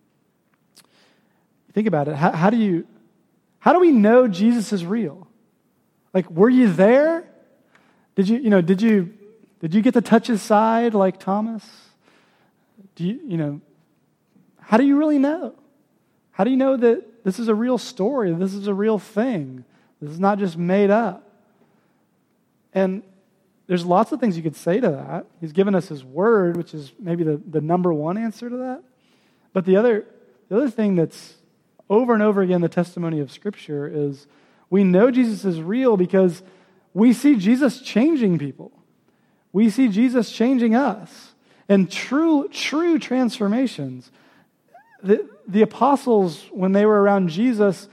Think 1.74 1.88
about 1.88 2.08
it. 2.08 2.16
How, 2.16 2.32
how, 2.32 2.50
do 2.50 2.58
you 2.58 2.88
how 3.60 3.74
do 3.74 3.80
we 3.80 3.92
know 3.92 4.28
Jesus 4.28 4.72
is 4.72 4.86
real? 4.86 5.28
Like, 6.20 6.30
were 6.30 6.50
you 6.50 6.70
there? 6.70 7.24
Did 8.16 8.28
you, 8.28 8.40
you 8.40 8.50
know, 8.50 8.60
did 8.60 8.82
you 8.82 9.14
did 9.62 9.74
you 9.74 9.82
get 9.82 9.94
to 9.94 10.02
touch 10.02 10.28
his 10.28 10.42
side 10.42 10.94
like 10.94 11.18
Thomas? 11.18 11.66
Do 12.96 13.06
you, 13.06 13.22
you 13.26 13.38
know, 13.38 13.62
how 14.60 14.76
do 14.76 14.84
you 14.84 14.98
really 14.98 15.18
know? 15.18 15.56
How 16.32 16.44
do 16.44 16.52
you 16.52 16.58
know 16.58 16.76
that 16.76 17.24
this 17.24 17.40
is 17.40 17.48
a 17.48 17.56
real 17.56 17.78
story? 17.78 18.34
This 18.34 18.54
is 18.54 18.68
a 18.68 18.74
real 18.74 19.00
thing. 19.00 19.64
This 20.02 20.12
is 20.12 20.20
not 20.20 20.40
just 20.40 20.58
made 20.58 20.90
up. 20.90 21.24
And 22.74 23.02
there's 23.68 23.86
lots 23.86 24.12
of 24.12 24.20
things 24.20 24.36
you 24.36 24.44
could 24.44 24.58
say 24.58 24.82
to 24.82 24.90
that. 24.90 25.26
He's 25.40 25.54
given 25.54 25.74
us 25.74 25.88
his 25.88 26.04
word, 26.04 26.58
which 26.58 26.74
is 26.74 26.92
maybe 27.00 27.24
the, 27.24 27.42
the 27.50 27.62
number 27.62 27.94
one 27.94 28.18
answer 28.18 28.50
to 28.50 28.58
that. 28.58 28.84
But 29.54 29.64
the 29.64 29.78
other, 29.78 30.06
the 30.50 30.58
other 30.58 30.70
thing 30.70 30.96
that's 30.96 31.36
over 31.90 32.14
and 32.14 32.22
over 32.22 32.42
again 32.42 32.60
the 32.60 32.68
testimony 32.68 33.22
of 33.22 33.32
Scripture 33.32 33.88
is 33.88 34.28
we 34.70 34.84
know 34.84 35.12
Jesus 35.12 35.46
is 35.46 35.62
real 35.62 35.98
because 35.98 36.44
we 36.94 37.14
see 37.14 37.36
Jesus 37.36 37.82
changing 37.82 38.38
people. 38.38 38.72
We 39.52 39.70
see 39.70 39.88
Jesus 39.88 40.32
changing 40.32 40.76
us. 40.76 41.34
And 41.68 41.92
true, 41.92 42.48
true 42.50 43.00
transformations. 43.00 44.12
The, 45.04 45.28
the 45.48 45.62
apostles, 45.62 46.44
when 46.52 46.72
they 46.72 46.86
were 46.86 47.02
around 47.02 47.30
Jesus, 47.30 47.88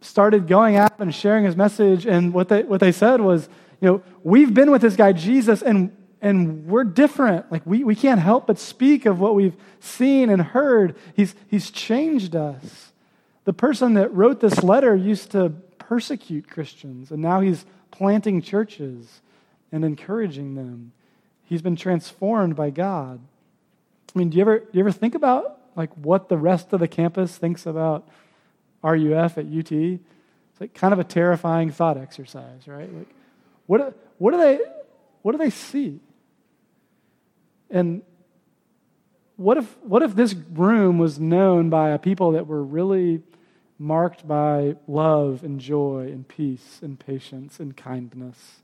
started 0.00 0.46
going 0.46 0.76
out 0.76 0.98
and 0.98 1.14
sharing 1.14 1.44
his 1.44 1.56
message. 1.56 2.06
And 2.06 2.32
what 2.32 2.48
they, 2.48 2.62
what 2.62 2.80
they 2.80 2.92
said 2.92 3.20
was, 3.20 3.48
you 3.80 3.88
know, 3.88 4.02
we've 4.22 4.52
been 4.52 4.70
with 4.70 4.82
this 4.82 4.96
guy 4.96 5.12
Jesus 5.12 5.62
and, 5.62 5.94
and 6.20 6.66
we're 6.66 6.84
different. 6.84 7.50
Like 7.50 7.62
we, 7.66 7.84
we 7.84 7.94
can't 7.94 8.20
help 8.20 8.46
but 8.46 8.58
speak 8.58 9.06
of 9.06 9.18
what 9.18 9.34
we've 9.34 9.56
seen 9.80 10.30
and 10.30 10.40
heard. 10.40 10.96
He's, 11.14 11.34
he's 11.48 11.70
changed 11.70 12.36
us. 12.36 12.92
The 13.44 13.52
person 13.52 13.94
that 13.94 14.14
wrote 14.14 14.40
this 14.40 14.62
letter 14.62 14.94
used 14.94 15.32
to 15.32 15.52
persecute 15.92 16.48
Christians, 16.48 17.10
and 17.10 17.20
now 17.20 17.42
he's 17.42 17.66
planting 17.90 18.40
churches 18.40 19.20
and 19.70 19.84
encouraging 19.84 20.54
them. 20.54 20.90
He's 21.44 21.60
been 21.60 21.76
transformed 21.76 22.56
by 22.56 22.70
God. 22.70 23.20
I 24.14 24.18
mean, 24.18 24.30
do 24.30 24.38
you 24.38 24.40
ever, 24.40 24.60
do 24.60 24.68
you 24.72 24.80
ever 24.80 24.90
think 24.90 25.14
about 25.14 25.58
like 25.76 25.94
what 25.98 26.30
the 26.30 26.38
rest 26.38 26.72
of 26.72 26.80
the 26.80 26.88
campus 26.88 27.36
thinks 27.36 27.66
about 27.66 28.08
RUF 28.82 29.36
at 29.36 29.44
UT? 29.44 29.70
It's 29.70 30.60
like 30.62 30.72
kind 30.72 30.94
of 30.94 30.98
a 30.98 31.04
terrifying 31.04 31.70
thought 31.70 31.98
exercise, 31.98 32.66
right? 32.66 32.90
Like, 32.90 33.08
what, 33.66 33.94
what, 34.16 34.30
do 34.30 34.38
they, 34.38 34.60
what 35.20 35.32
do 35.32 35.38
they 35.38 35.50
see? 35.50 36.00
And 37.68 38.00
what 39.36 39.58
if, 39.58 39.76
what 39.82 40.02
if 40.02 40.14
this 40.14 40.32
room 40.32 40.96
was 40.96 41.20
known 41.20 41.68
by 41.68 41.90
a 41.90 41.98
people 41.98 42.32
that 42.32 42.46
were 42.46 42.64
really 42.64 43.20
marked 43.82 44.26
by 44.26 44.76
love 44.86 45.42
and 45.42 45.60
joy 45.60 46.08
and 46.12 46.26
peace 46.26 46.78
and 46.82 46.98
patience 46.98 47.58
and 47.58 47.76
kindness 47.76 48.62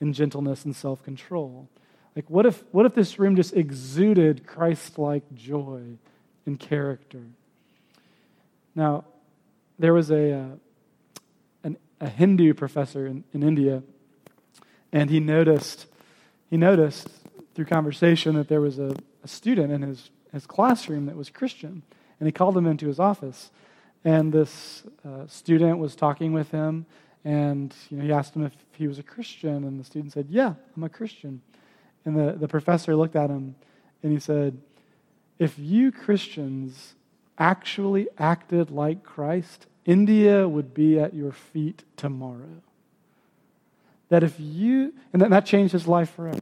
and 0.00 0.14
gentleness 0.14 0.64
and 0.64 0.74
self 0.74 1.02
control? 1.04 1.68
Like, 2.14 2.30
what 2.30 2.46
if, 2.46 2.64
what 2.72 2.86
if 2.86 2.94
this 2.94 3.18
room 3.18 3.36
just 3.36 3.54
exuded 3.54 4.46
Christ 4.46 4.98
like 4.98 5.22
joy 5.34 5.82
and 6.46 6.58
character? 6.58 7.22
Now, 8.74 9.04
there 9.78 9.92
was 9.92 10.10
a, 10.10 10.32
uh, 10.32 10.46
an, 11.62 11.76
a 12.00 12.08
Hindu 12.08 12.54
professor 12.54 13.06
in, 13.06 13.24
in 13.34 13.42
India 13.42 13.82
and 14.92 15.10
he 15.10 15.20
noticed, 15.20 15.86
he 16.48 16.56
noticed 16.56 17.08
through 17.54 17.66
conversation 17.66 18.34
that 18.36 18.48
there 18.48 18.62
was 18.62 18.78
a, 18.78 18.96
a 19.22 19.28
student 19.28 19.70
in 19.70 19.82
his, 19.82 20.10
his 20.32 20.46
classroom 20.46 21.04
that 21.06 21.16
was 21.16 21.28
Christian. 21.28 21.82
And 22.18 22.26
he 22.26 22.32
called 22.32 22.56
him 22.56 22.66
into 22.66 22.86
his 22.86 22.98
office. 22.98 23.50
And 24.06 24.32
this 24.32 24.84
uh, 25.04 25.26
student 25.26 25.78
was 25.80 25.96
talking 25.96 26.32
with 26.32 26.52
him. 26.52 26.86
And 27.24 27.74
you 27.90 27.96
know, 27.96 28.04
he 28.04 28.12
asked 28.12 28.36
him 28.36 28.44
if 28.44 28.52
he 28.70 28.86
was 28.86 29.00
a 29.00 29.02
Christian. 29.02 29.64
And 29.64 29.80
the 29.80 29.84
student 29.84 30.12
said, 30.12 30.28
Yeah, 30.30 30.54
I'm 30.76 30.84
a 30.84 30.88
Christian. 30.88 31.42
And 32.04 32.16
the, 32.16 32.36
the 32.38 32.46
professor 32.46 32.94
looked 32.94 33.16
at 33.16 33.30
him 33.30 33.56
and 34.04 34.12
he 34.12 34.20
said, 34.20 34.58
If 35.40 35.58
you 35.58 35.90
Christians 35.90 36.94
actually 37.36 38.06
acted 38.16 38.70
like 38.70 39.02
Christ, 39.02 39.66
India 39.84 40.46
would 40.46 40.72
be 40.72 41.00
at 41.00 41.12
your 41.12 41.32
feet 41.32 41.82
tomorrow. 41.96 42.62
That 44.08 44.22
if 44.22 44.38
you, 44.38 44.94
and 45.12 45.20
that, 45.20 45.30
that 45.30 45.46
changed 45.46 45.72
his 45.72 45.88
life 45.88 46.14
forever. 46.14 46.40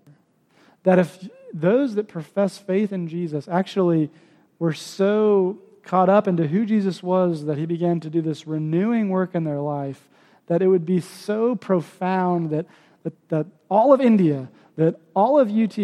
That 0.82 0.98
if 0.98 1.26
those 1.54 1.94
that 1.94 2.08
profess 2.08 2.58
faith 2.58 2.92
in 2.92 3.08
Jesus 3.08 3.48
actually 3.48 4.10
were 4.58 4.74
so 4.74 5.60
caught 5.84 6.08
up 6.08 6.26
into 6.26 6.46
who 6.46 6.64
Jesus 6.64 7.02
was 7.02 7.44
that 7.44 7.58
he 7.58 7.66
began 7.66 8.00
to 8.00 8.10
do 8.10 8.22
this 8.22 8.46
renewing 8.46 9.10
work 9.10 9.34
in 9.34 9.44
their 9.44 9.60
life, 9.60 10.08
that 10.46 10.62
it 10.62 10.68
would 10.68 10.86
be 10.86 11.00
so 11.00 11.54
profound 11.54 12.50
that, 12.50 12.66
that, 13.02 13.28
that 13.28 13.46
all 13.68 13.92
of 13.92 14.00
India, 14.00 14.48
that 14.76 15.00
all 15.14 15.38
of 15.38 15.50
UT, 15.50 15.76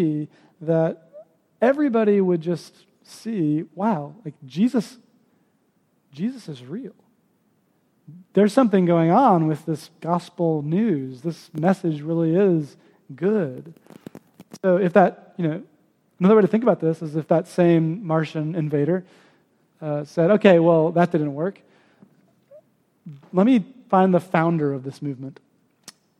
that 0.61 1.09
everybody 1.61 2.19
would 2.21 2.41
just 2.41 2.73
see, 3.03 3.65
wow, 3.75 4.15
like 4.25 4.35
Jesus, 4.45 4.97
Jesus 6.11 6.47
is 6.47 6.63
real 6.65 6.93
there's 8.33 8.53
something 8.53 8.85
going 8.85 9.11
on 9.11 9.47
with 9.47 9.65
this 9.65 9.89
gospel 9.99 10.61
news. 10.61 11.21
This 11.21 11.49
message 11.53 12.01
really 12.01 12.35
is 12.35 12.77
good. 13.15 13.73
So, 14.63 14.77
if 14.77 14.93
that, 14.93 15.33
you 15.37 15.47
know, 15.47 15.63
another 16.19 16.35
way 16.35 16.41
to 16.41 16.47
think 16.47 16.63
about 16.63 16.79
this 16.79 17.01
is 17.01 17.15
if 17.15 17.27
that 17.27 17.47
same 17.47 18.05
Martian 18.05 18.55
invader 18.55 19.05
uh, 19.81 20.05
said, 20.05 20.31
okay, 20.31 20.59
well, 20.59 20.91
that 20.91 21.11
didn't 21.11 21.33
work. 21.33 21.59
Let 23.33 23.45
me 23.45 23.65
find 23.89 24.13
the 24.13 24.19
founder 24.19 24.73
of 24.73 24.83
this 24.83 25.01
movement. 25.01 25.39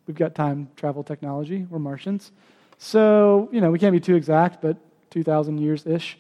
We've 0.08 0.18
got 0.18 0.36
time 0.36 0.70
travel 0.76 1.04
technology. 1.04 1.66
We're 1.70 1.80
Martians. 1.80 2.32
So, 2.78 3.50
you 3.52 3.62
know, 3.62 3.70
we 3.70 3.80
can't 3.80 3.94
be 3.94 4.00
too 4.00 4.16
exact, 4.16 4.62
but 4.62 4.78
2,000 5.12 5.60
years 5.60 5.86
ish. 5.86 6.18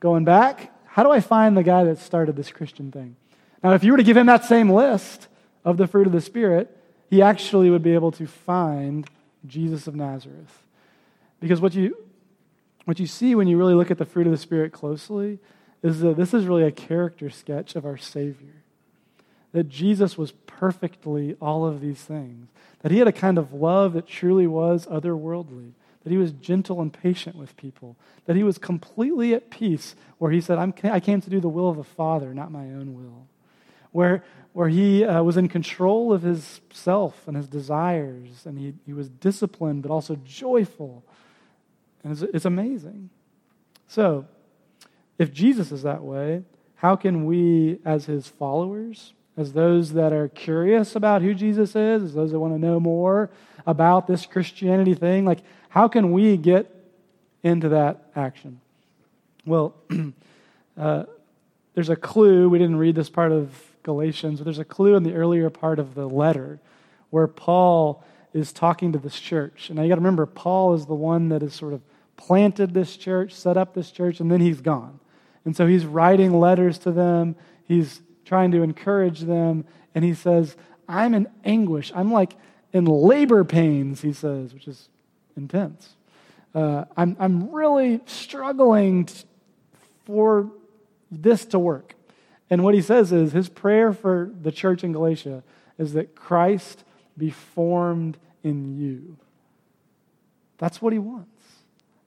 Going 0.00 0.24
back, 0.24 0.72
how 0.86 1.02
do 1.02 1.10
I 1.10 1.20
find 1.20 1.56
the 1.56 1.62
guy 1.62 1.84
that 1.84 1.98
started 1.98 2.36
this 2.36 2.50
Christian 2.50 2.90
thing? 2.90 3.16
Now, 3.62 3.74
if 3.74 3.84
you 3.84 3.92
were 3.92 3.98
to 3.98 4.02
give 4.02 4.16
him 4.16 4.26
that 4.26 4.44
same 4.44 4.70
list 4.70 5.28
of 5.64 5.76
the 5.76 5.86
fruit 5.86 6.06
of 6.06 6.12
the 6.12 6.20
Spirit, 6.20 6.74
he 7.10 7.20
actually 7.20 7.68
would 7.68 7.82
be 7.82 7.92
able 7.92 8.12
to 8.12 8.26
find 8.26 9.08
Jesus 9.46 9.86
of 9.86 9.94
Nazareth. 9.94 10.64
Because 11.40 11.60
what 11.60 11.74
you, 11.74 11.96
what 12.86 12.98
you 12.98 13.06
see 13.06 13.34
when 13.34 13.46
you 13.46 13.58
really 13.58 13.74
look 13.74 13.90
at 13.90 13.98
the 13.98 14.06
fruit 14.06 14.26
of 14.26 14.32
the 14.32 14.38
Spirit 14.38 14.72
closely 14.72 15.38
is 15.82 16.00
that 16.00 16.16
this 16.16 16.34
is 16.34 16.46
really 16.46 16.64
a 16.64 16.70
character 16.70 17.30
sketch 17.30 17.76
of 17.76 17.84
our 17.84 17.96
Savior. 17.96 18.62
That 19.52 19.68
Jesus 19.68 20.16
was 20.16 20.32
perfectly 20.46 21.36
all 21.40 21.66
of 21.66 21.80
these 21.80 22.00
things. 22.00 22.48
That 22.82 22.92
he 22.92 22.98
had 22.98 23.08
a 23.08 23.12
kind 23.12 23.38
of 23.38 23.52
love 23.52 23.94
that 23.94 24.06
truly 24.06 24.46
was 24.46 24.86
otherworldly. 24.86 25.72
That 26.04 26.10
he 26.10 26.18
was 26.18 26.32
gentle 26.32 26.80
and 26.80 26.92
patient 26.92 27.36
with 27.36 27.56
people. 27.56 27.96
That 28.26 28.36
he 28.36 28.42
was 28.42 28.58
completely 28.58 29.34
at 29.34 29.50
peace, 29.50 29.96
where 30.18 30.30
he 30.30 30.40
said, 30.40 30.58
i 30.58 31.00
came 31.00 31.20
to 31.20 31.30
do 31.30 31.40
the 31.40 31.48
will 31.48 31.68
of 31.68 31.76
the 31.76 31.84
Father, 31.84 32.32
not 32.32 32.52
my 32.52 32.64
own 32.64 32.94
will 32.94 33.26
where, 33.92 34.24
where 34.52 34.68
he 34.68 35.04
uh, 35.04 35.22
was 35.22 35.36
in 35.36 35.48
control 35.48 36.12
of 36.12 36.22
his 36.22 36.60
self 36.72 37.26
and 37.26 37.36
his 37.36 37.48
desires, 37.48 38.46
and 38.46 38.58
he, 38.58 38.74
he 38.86 38.92
was 38.92 39.08
disciplined 39.08 39.82
but 39.82 39.90
also 39.90 40.16
joyful. 40.24 41.04
And 42.04 42.12
it's, 42.12 42.22
it's 42.22 42.44
amazing. 42.44 43.10
So, 43.88 44.26
if 45.20 45.34
Jesus 45.34 45.70
is 45.70 45.82
that 45.82 46.02
way, 46.02 46.42
how 46.76 46.96
can 46.96 47.26
we, 47.26 47.78
as 47.84 48.06
his 48.06 48.26
followers, 48.26 49.12
as 49.36 49.52
those 49.52 49.92
that 49.92 50.14
are 50.14 50.28
curious 50.28 50.96
about 50.96 51.20
who 51.20 51.34
Jesus 51.34 51.76
is, 51.76 52.02
as 52.02 52.14
those 52.14 52.30
that 52.30 52.40
want 52.40 52.54
to 52.54 52.58
know 52.58 52.80
more 52.80 53.28
about 53.66 54.06
this 54.06 54.24
Christianity 54.24 54.94
thing, 54.94 55.26
like, 55.26 55.40
how 55.68 55.88
can 55.88 56.12
we 56.12 56.38
get 56.38 56.74
into 57.42 57.68
that 57.68 58.02
action? 58.16 58.62
Well, 59.44 59.74
uh, 60.78 61.04
there's 61.74 61.90
a 61.90 61.96
clue. 61.96 62.48
We 62.48 62.58
didn't 62.58 62.78
read 62.78 62.94
this 62.94 63.10
part 63.10 63.30
of 63.30 63.52
Galatians, 63.82 64.40
but 64.40 64.44
there's 64.44 64.58
a 64.58 64.64
clue 64.64 64.96
in 64.96 65.02
the 65.02 65.12
earlier 65.12 65.50
part 65.50 65.78
of 65.78 65.94
the 65.94 66.08
letter 66.08 66.60
where 67.10 67.28
Paul 67.28 68.02
is 68.32 68.54
talking 68.54 68.90
to 68.92 68.98
this 68.98 69.20
church. 69.20 69.68
And 69.68 69.76
now 69.76 69.82
you 69.82 69.90
got 69.90 69.96
to 69.96 70.00
remember, 70.00 70.24
Paul 70.24 70.72
is 70.72 70.86
the 70.86 70.94
one 70.94 71.28
that 71.28 71.42
has 71.42 71.52
sort 71.52 71.74
of 71.74 71.82
planted 72.16 72.72
this 72.72 72.96
church, 72.96 73.34
set 73.34 73.58
up 73.58 73.74
this 73.74 73.90
church, 73.90 74.18
and 74.20 74.30
then 74.30 74.40
he's 74.40 74.62
gone. 74.62 74.98
And 75.44 75.56
so 75.56 75.66
he's 75.66 75.86
writing 75.86 76.38
letters 76.38 76.78
to 76.78 76.92
them, 76.92 77.36
he's 77.64 78.02
trying 78.24 78.50
to 78.52 78.62
encourage 78.62 79.20
them, 79.20 79.64
and 79.94 80.04
he 80.04 80.14
says, 80.14 80.56
I'm 80.88 81.14
in 81.14 81.28
anguish. 81.44 81.92
I'm 81.94 82.12
like 82.12 82.34
in 82.72 82.84
labor 82.84 83.44
pains, 83.44 84.02
he 84.02 84.12
says, 84.12 84.54
which 84.54 84.68
is 84.68 84.88
intense. 85.36 85.96
Uh, 86.54 86.84
I'm, 86.96 87.16
I'm 87.18 87.50
really 87.50 88.00
struggling 88.06 89.08
for 90.04 90.50
this 91.10 91.44
to 91.46 91.58
work. 91.58 91.94
And 92.48 92.64
what 92.64 92.74
he 92.74 92.82
says 92.82 93.12
is 93.12 93.32
his 93.32 93.48
prayer 93.48 93.92
for 93.92 94.30
the 94.42 94.50
church 94.50 94.82
in 94.82 94.92
Galatia 94.92 95.42
is 95.78 95.92
that 95.92 96.14
Christ 96.14 96.84
be 97.16 97.30
formed 97.30 98.18
in 98.42 98.76
you. 98.78 99.16
That's 100.58 100.82
what 100.82 100.92
he 100.92 100.98
wants. 100.98 101.39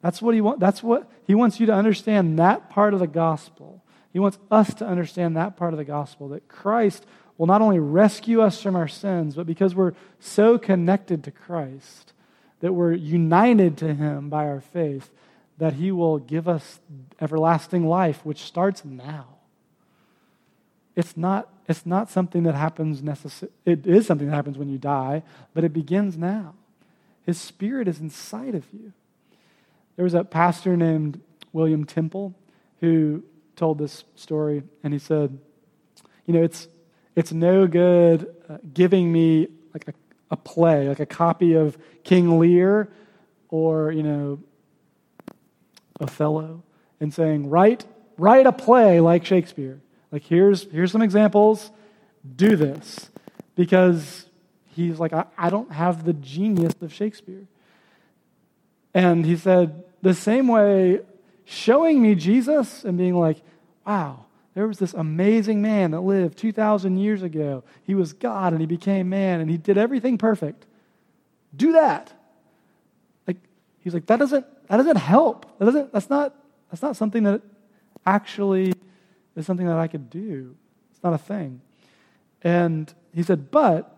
That's 0.04 0.22
what 0.22 0.36
he 0.36 0.42
wants. 0.42 0.60
That's 0.60 0.84
what 0.84 1.10
he 1.26 1.34
wants 1.34 1.62
you 1.62 1.66
to 1.68 1.74
understand 1.74 2.38
that 2.38 2.70
part 2.70 2.94
of 2.94 3.00
the 3.00 3.08
gospel. 3.08 3.82
He 4.12 4.20
wants 4.20 4.38
us 4.52 4.74
to 4.76 4.86
understand 4.86 5.38
that 5.38 5.56
part 5.56 5.74
of 5.74 5.78
the 5.78 5.86
gospel 5.86 6.28
that 6.30 6.50
Christ 6.50 7.06
will 7.38 7.48
not 7.48 7.62
only 7.62 7.80
rescue 7.80 8.42
us 8.42 8.62
from 8.62 8.76
our 8.76 8.88
sins, 8.88 9.34
but 9.36 9.48
because 9.48 9.74
we're 9.74 9.94
so 10.20 10.58
connected 10.58 11.24
to 11.24 11.32
Christ, 11.32 12.12
that 12.60 12.74
we're 12.74 12.94
united 12.94 13.78
to 13.78 13.94
him 13.94 14.30
by 14.30 14.46
our 14.46 14.60
faith, 14.60 15.10
that 15.58 15.74
he 15.74 15.89
will 15.92 16.20
give 16.20 16.50
us 16.50 16.82
everlasting 17.22 17.88
life, 17.88 18.26
which 18.26 18.42
starts 18.42 18.84
now. 18.84 19.28
It's 20.98 21.16
not, 21.16 21.50
it's 21.68 21.86
not 21.86 22.12
something 22.12 22.44
that 22.44 22.56
happens 22.56 23.02
necessarily, 23.02 23.56
it 23.66 23.88
is 23.88 24.06
something 24.06 24.28
that 24.28 24.36
happens 24.36 24.58
when 24.58 24.70
you 24.70 24.78
die, 24.78 25.24
but 25.54 25.63
it 25.63 25.72
begins 25.72 26.18
now. 26.18 26.56
His 27.26 27.39
Spirit 27.39 27.88
is 27.88 28.02
inside 28.02 28.54
of 28.54 28.66
you. 28.74 28.92
There 29.95 30.03
was 30.03 30.13
a 30.13 30.23
pastor 30.23 30.75
named 30.75 31.21
William 31.51 31.86
Temple 31.86 32.36
who 32.79 33.23
told 33.56 33.77
this 33.77 34.03
story, 34.15 34.63
and 34.84 34.93
he 34.93 34.99
said, 34.99 35.38
You 36.25 36.34
know, 36.34 36.43
it's, 36.43 36.67
it's 37.15 37.32
no 37.32 37.67
good 37.67 38.34
uh, 38.49 38.58
giving 38.73 39.12
me 39.12 39.47
like 39.73 39.88
a, 39.88 39.93
a 40.32 40.38
play, 40.38 40.89
like 40.89 40.99
a 40.99 41.06
copy 41.06 41.53
of 41.53 41.77
King 42.03 42.39
Lear 42.39 42.91
or, 43.49 43.91
you 43.91 44.03
know, 44.03 44.39
Othello, 45.99 46.63
and 46.99 47.13
saying, 47.13 47.49
Write, 47.49 47.86
write 48.17 48.47
a 48.47 48.51
play 48.51 48.99
like 48.99 49.25
Shakespeare. 49.25 49.79
Like, 50.12 50.23
here's, 50.23 50.63
here's 50.71 50.91
some 50.91 51.01
examples, 51.01 51.71
do 52.36 52.56
this. 52.56 53.10
Because 53.56 54.25
he's 54.65 54.99
like, 54.99 55.13
I, 55.13 55.25
I 55.38 55.49
don't 55.49 55.71
have 55.71 56.03
the 56.03 56.13
genius 56.13 56.73
of 56.82 56.91
Shakespeare. 56.91 57.47
And 58.93 59.25
he 59.25 59.36
said, 59.36 59.84
the 60.01 60.13
same 60.13 60.47
way, 60.47 61.01
showing 61.45 62.01
me 62.01 62.15
Jesus 62.15 62.84
and 62.84 62.97
being 62.97 63.15
like, 63.15 63.41
wow, 63.86 64.25
there 64.53 64.67
was 64.67 64.77
this 64.77 64.93
amazing 64.93 65.62
man 65.62 65.91
that 65.91 66.01
lived 66.01 66.38
2,000 66.38 66.97
years 66.97 67.23
ago. 67.23 67.63
He 67.84 67.95
was 67.95 68.13
God 68.13 68.53
and 68.53 68.62
he 68.62 68.67
became 68.67 69.10
man 69.10 69.41
and 69.41 69.49
he 69.49 69.58
did 69.58 69.77
everything 69.77 70.17
perfect. 70.17 70.65
Do 71.56 71.71
that. 71.73 72.13
Like, 73.27 73.38
he's 73.79 73.93
like, 73.93 74.06
that 74.08 74.19
doesn't, 74.19 74.45
that 74.67 74.77
doesn't 74.77 74.97
help. 74.97 75.58
That 75.58 75.65
doesn't, 75.65 75.91
that's, 75.91 76.10
not, 76.10 76.36
that's 76.69 76.82
not 76.82 76.95
something 76.95 77.23
that 77.23 77.41
actually 78.06 78.73
is 79.36 79.45
something 79.45 79.65
that 79.65 79.77
I 79.77 79.88
could 79.88 80.10
do. 80.10 80.56
It's 80.91 81.03
not 81.03 81.13
a 81.13 81.17
thing. 81.17 81.62
And 82.43 82.93
he 83.13 83.23
said, 83.23 83.49
but 83.49 83.89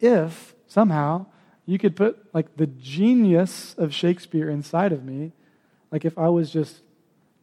if 0.00 0.54
somehow 0.66 1.26
you 1.66 1.78
could 1.78 1.96
put 1.96 2.18
like 2.34 2.56
the 2.56 2.66
genius 2.66 3.74
of 3.78 3.94
Shakespeare 3.94 4.50
inside 4.50 4.92
of 4.92 5.04
me, 5.04 5.32
like 5.90 6.04
if 6.04 6.18
I 6.18 6.28
was 6.28 6.50
just 6.50 6.82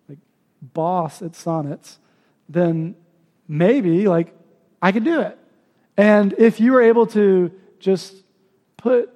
like 0.07 0.19
boss 0.61 1.21
at 1.21 1.35
sonnets, 1.35 1.97
then 2.47 2.95
maybe 3.47 4.07
like 4.07 4.35
I 4.81 4.91
could 4.91 5.03
do 5.03 5.21
it. 5.21 5.37
And 5.97 6.33
if 6.37 6.59
you 6.59 6.73
were 6.73 6.81
able 6.81 7.07
to 7.07 7.51
just 7.79 8.15
put 8.77 9.11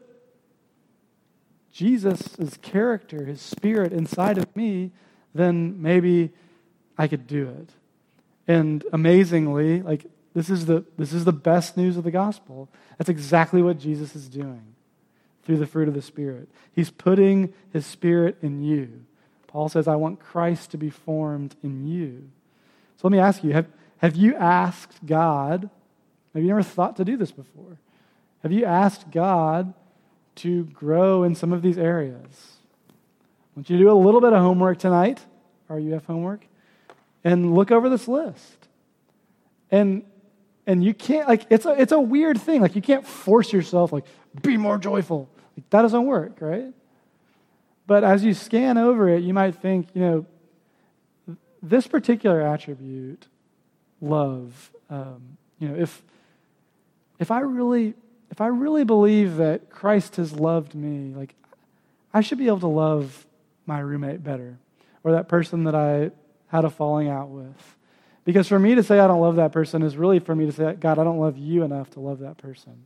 Jesus' 1.71 2.57
character, 2.61 3.25
his 3.25 3.41
spirit 3.41 3.93
inside 3.93 4.37
of 4.37 4.55
me, 4.55 4.91
then 5.33 5.81
maybe 5.81 6.31
I 6.97 7.07
could 7.07 7.27
do 7.27 7.49
it. 7.49 7.69
And 8.47 8.83
amazingly, 8.93 9.81
like 9.81 10.05
this 10.33 10.49
is 10.49 10.65
the 10.65 10.83
this 10.97 11.13
is 11.13 11.25
the 11.25 11.33
best 11.33 11.77
news 11.77 11.95
of 11.95 12.03
the 12.03 12.11
gospel. 12.11 12.69
That's 12.97 13.09
exactly 13.09 13.61
what 13.61 13.77
Jesus 13.77 14.15
is 14.15 14.27
doing 14.29 14.74
through 15.45 15.57
the 15.57 15.67
fruit 15.67 15.87
of 15.87 15.93
the 15.93 16.01
Spirit. 16.01 16.49
He's 16.73 16.89
putting 16.89 17.53
His 17.71 17.85
Spirit 17.85 18.37
in 18.41 18.63
you. 18.63 19.05
Paul 19.47 19.69
says, 19.69 19.87
I 19.87 19.95
want 19.95 20.19
Christ 20.19 20.71
to 20.71 20.77
be 20.77 20.89
formed 20.89 21.55
in 21.63 21.87
you. 21.87 22.29
So 22.97 23.07
let 23.07 23.11
me 23.11 23.19
ask 23.19 23.43
you 23.43 23.53
have, 23.53 23.67
have 23.97 24.15
you 24.15 24.35
asked 24.35 25.05
God? 25.05 25.69
Have 26.33 26.43
you 26.43 26.49
never 26.49 26.63
thought 26.63 26.97
to 26.97 27.05
do 27.05 27.15
this 27.15 27.31
before? 27.31 27.77
Have 28.43 28.51
you 28.51 28.65
asked 28.65 29.11
God 29.11 29.73
to 30.35 30.65
grow 30.65 31.23
in 31.23 31.35
some 31.35 31.53
of 31.53 31.61
these 31.61 31.77
areas? 31.77 32.57
I 32.89 33.59
want 33.59 33.69
you 33.69 33.77
to 33.77 33.83
do 33.83 33.89
a 33.89 33.93
little 33.93 34.19
bit 34.19 34.33
of 34.33 34.41
homework 34.41 34.79
tonight, 34.79 35.21
RUF 35.69 36.05
homework, 36.05 36.45
and 37.23 37.55
look 37.55 37.71
over 37.71 37.89
this 37.89 38.07
list. 38.07 38.67
And 39.71 40.03
and 40.67 40.83
you 40.83 40.93
can't 40.93 41.27
like 41.27 41.45
it's 41.49 41.65
a 41.65 41.79
it's 41.81 41.91
a 41.91 41.99
weird 41.99 42.39
thing. 42.39 42.61
Like 42.61 42.75
you 42.75 42.81
can't 42.81 43.05
force 43.05 43.53
yourself 43.53 43.93
like 43.93 44.05
be 44.41 44.57
more 44.57 44.77
joyful. 44.77 45.29
That 45.69 45.81
doesn't 45.81 46.05
work, 46.05 46.37
right? 46.39 46.73
But 47.87 48.03
as 48.03 48.23
you 48.23 48.33
scan 48.33 48.77
over 48.77 49.09
it, 49.09 49.23
you 49.23 49.33
might 49.33 49.55
think, 49.55 49.87
you 49.93 50.01
know, 50.01 51.37
this 51.61 51.87
particular 51.87 52.41
attribute, 52.41 53.27
love, 54.01 54.71
um, 54.89 55.37
you 55.59 55.67
know, 55.67 55.75
if 55.75 56.03
if 57.19 57.31
I 57.31 57.39
really 57.39 57.93
if 58.31 58.41
I 58.41 58.47
really 58.47 58.83
believe 58.83 59.37
that 59.37 59.69
Christ 59.69 60.17
has 60.17 60.33
loved 60.33 60.75
me, 60.75 61.13
like 61.15 61.35
I 62.13 62.21
should 62.21 62.37
be 62.37 62.47
able 62.47 62.59
to 62.61 62.67
love 62.67 63.25
my 63.65 63.79
roommate 63.79 64.23
better, 64.23 64.57
or 65.03 65.13
that 65.13 65.27
person 65.27 65.63
that 65.65 65.75
I 65.75 66.11
had 66.47 66.65
a 66.65 66.69
falling 66.69 67.07
out 67.09 67.29
with. 67.29 67.75
Because 68.25 68.47
for 68.47 68.57
me 68.57 68.75
to 68.75 68.83
say 68.83 68.99
I 68.99 69.07
don't 69.07 69.21
love 69.21 69.35
that 69.35 69.51
person 69.51 69.83
is 69.83 69.95
really 69.95 70.19
for 70.19 70.35
me 70.35 70.47
to 70.47 70.51
say, 70.51 70.73
God, 70.73 70.97
I 70.97 71.03
don't 71.03 71.19
love 71.19 71.37
you 71.37 71.63
enough 71.63 71.91
to 71.91 71.99
love 71.99 72.19
that 72.19 72.37
person. 72.37 72.85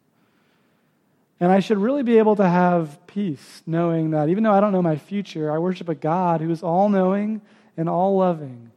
And 1.39 1.51
I 1.51 1.59
should 1.61 1.77
really 1.77 2.03
be 2.03 2.17
able 2.17 2.35
to 2.35 2.47
have 2.47 3.05
peace 3.07 3.63
knowing 3.65 4.11
that 4.11 4.29
even 4.29 4.43
though 4.43 4.51
I 4.51 4.59
don't 4.59 4.73
know 4.73 4.81
my 4.81 4.97
future, 4.97 5.51
I 5.51 5.57
worship 5.57 5.87
a 5.87 5.95
God 5.95 6.41
who 6.41 6.51
is 6.51 6.61
all 6.61 6.89
knowing 6.89 7.41
and 7.77 7.87
all 7.87 8.17
loving. 8.17 8.71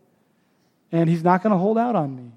And 0.92 1.10
He's 1.10 1.24
not 1.24 1.42
going 1.42 1.50
to 1.50 1.58
hold 1.58 1.76
out 1.76 1.96
on 1.96 2.14
me. 2.14 2.30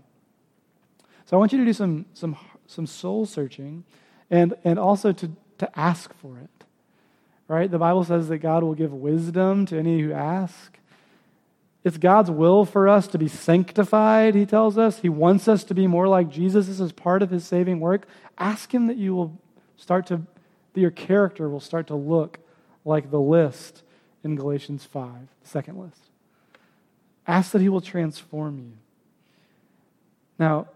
So 1.25 1.37
I 1.37 1.39
want 1.39 1.51
you 1.51 1.59
to 1.59 1.65
do 1.65 1.73
some, 1.73 2.05
some, 2.13 2.37
some 2.65 2.87
soul 2.87 3.25
searching 3.25 3.83
and, 4.31 4.55
and 4.63 4.79
also 4.79 5.11
to, 5.11 5.31
to 5.59 5.79
ask 5.79 6.13
for 6.15 6.37
it. 6.37 6.49
Right? 7.47 7.69
The 7.69 7.77
Bible 7.77 8.03
says 8.03 8.27
that 8.29 8.39
God 8.39 8.63
will 8.63 8.73
give 8.73 8.91
wisdom 8.91 9.67
to 9.67 9.77
any 9.77 10.01
who 10.01 10.11
ask. 10.11 10.79
It's 11.83 11.97
God's 11.97 12.31
will 12.31 12.65
for 12.65 12.87
us 12.87 13.07
to 13.09 13.19
be 13.19 13.27
sanctified, 13.27 14.33
he 14.33 14.47
tells 14.47 14.75
us. 14.75 14.99
He 14.99 15.09
wants 15.09 15.47
us 15.47 15.63
to 15.65 15.75
be 15.75 15.85
more 15.85 16.07
like 16.07 16.31
Jesus. 16.31 16.65
This 16.65 16.79
is 16.79 16.91
part 16.91 17.21
of 17.21 17.29
his 17.29 17.45
saving 17.45 17.79
work. 17.79 18.07
Ask 18.39 18.73
him 18.73 18.87
that 18.87 18.97
you 18.97 19.13
will 19.13 19.39
start 19.77 20.07
to, 20.07 20.21
your 20.73 20.91
character 20.91 21.49
will 21.49 21.59
start 21.59 21.87
to 21.87 21.95
look 21.95 22.39
like 22.83 23.11
the 23.11 23.19
list 23.19 23.83
in 24.23 24.35
Galatians 24.35 24.85
5, 24.85 25.11
the 25.41 25.47
second 25.47 25.79
list. 25.79 25.99
Ask 27.27 27.51
that 27.51 27.61
he 27.61 27.69
will 27.69 27.81
transform 27.81 28.57
you. 28.59 28.71
Now, 30.37 30.67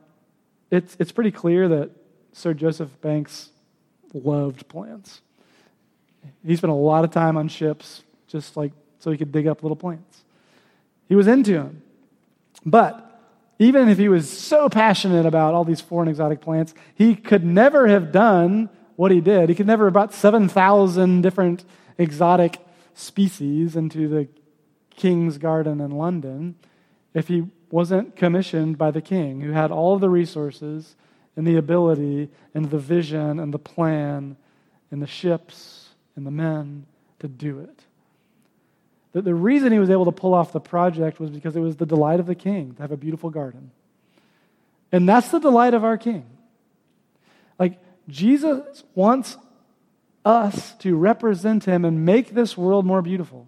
it's, 0.72 0.96
it's 1.00 1.12
pretty 1.12 1.32
clear 1.32 1.68
that 1.68 1.92
Sir 2.34 2.54
Joseph 2.54 2.90
Banks 3.02 3.50
loved 4.14 4.68
plants. 4.68 5.22
He 6.46 6.56
spent 6.56 6.72
a 6.72 6.76
lot 6.76 7.04
of 7.04 7.12
time 7.12 7.38
on 7.38 7.48
ships 7.48 8.04
just 8.28 8.56
like 8.56 8.72
so 9.00 9.12
he 9.12 9.18
could 9.18 9.32
dig 9.32 9.48
up 9.48 9.64
little 9.64 9.76
plants. 9.76 10.24
He 11.08 11.16
was 11.16 11.28
into 11.28 11.54
them. 11.54 11.82
But 12.66 13.06
even 13.58 13.90
if 13.90 13.98
he 13.98 14.10
was 14.10 14.30
so 14.30 14.70
passionate 14.70 15.26
about 15.26 15.54
all 15.54 15.64
these 15.64 15.82
foreign 15.82 16.08
exotic 16.08 16.42
plants, 16.42 16.74
he 16.96 17.16
could 17.16 17.44
never 17.44 17.88
have 17.88 18.12
done 18.12 18.70
what 19.00 19.12
he 19.12 19.22
did. 19.22 19.48
He 19.48 19.56
could 19.56 19.66
never 19.66 19.86
have 19.86 19.94
brought 19.94 20.14
7,000 20.14 21.22
different 21.22 21.64
exotic 21.98 22.60
species 22.94 23.78
into 23.78 24.10
the 24.10 24.28
king's 24.94 25.38
garden 25.38 25.80
in 25.80 25.92
London 25.92 26.56
if 27.14 27.30
he 27.30 27.48
wasn't 27.72 28.18
commissioned 28.18 28.78
by 28.78 28.92
the 28.92 29.00
king, 29.00 29.40
who 29.40 29.54
had 29.54 29.72
all 29.72 29.98
the 29.98 30.10
resources 30.10 30.98
and 31.38 31.48
the 31.48 31.56
ability 31.56 32.28
and 32.54 32.72
the 32.72 32.78
vision 32.78 33.40
and 33.40 33.54
the 33.54 33.58
plan 33.58 34.36
and 34.92 35.02
the 35.02 35.08
ships 35.08 35.92
and 36.18 36.28
the 36.28 36.32
men 36.32 36.86
to 37.20 37.30
do 37.30 37.60
it. 37.60 37.80
That 39.14 39.24
the 39.24 39.34
reason 39.34 39.72
he 39.72 39.80
was 39.80 39.90
able 39.90 40.06
to 40.06 40.12
pull 40.12 40.34
off 40.34 40.52
the 40.52 40.60
project 40.60 41.22
was 41.22 41.30
because 41.30 41.56
it 41.56 41.62
was 41.62 41.78
the 41.78 41.86
delight 41.86 42.20
of 42.20 42.26
the 42.26 42.36
king 42.36 42.74
to 42.74 42.82
have 42.82 42.92
a 42.92 42.98
beautiful 42.98 43.30
garden. 43.30 43.72
And 44.92 45.08
that's 45.08 45.30
the 45.30 45.40
delight 45.40 45.74
of 45.74 45.86
our 45.86 45.98
king. 45.98 46.26
Like, 47.58 47.80
Jesus 48.10 48.84
wants 48.96 49.38
us 50.26 50.74
to 50.80 50.96
represent 50.96 51.66
him 51.66 51.86
and 51.86 52.06
make 52.06 52.32
this 52.32 52.58
world 52.58 52.86
more 52.86 53.02
beautiful. 53.02 53.48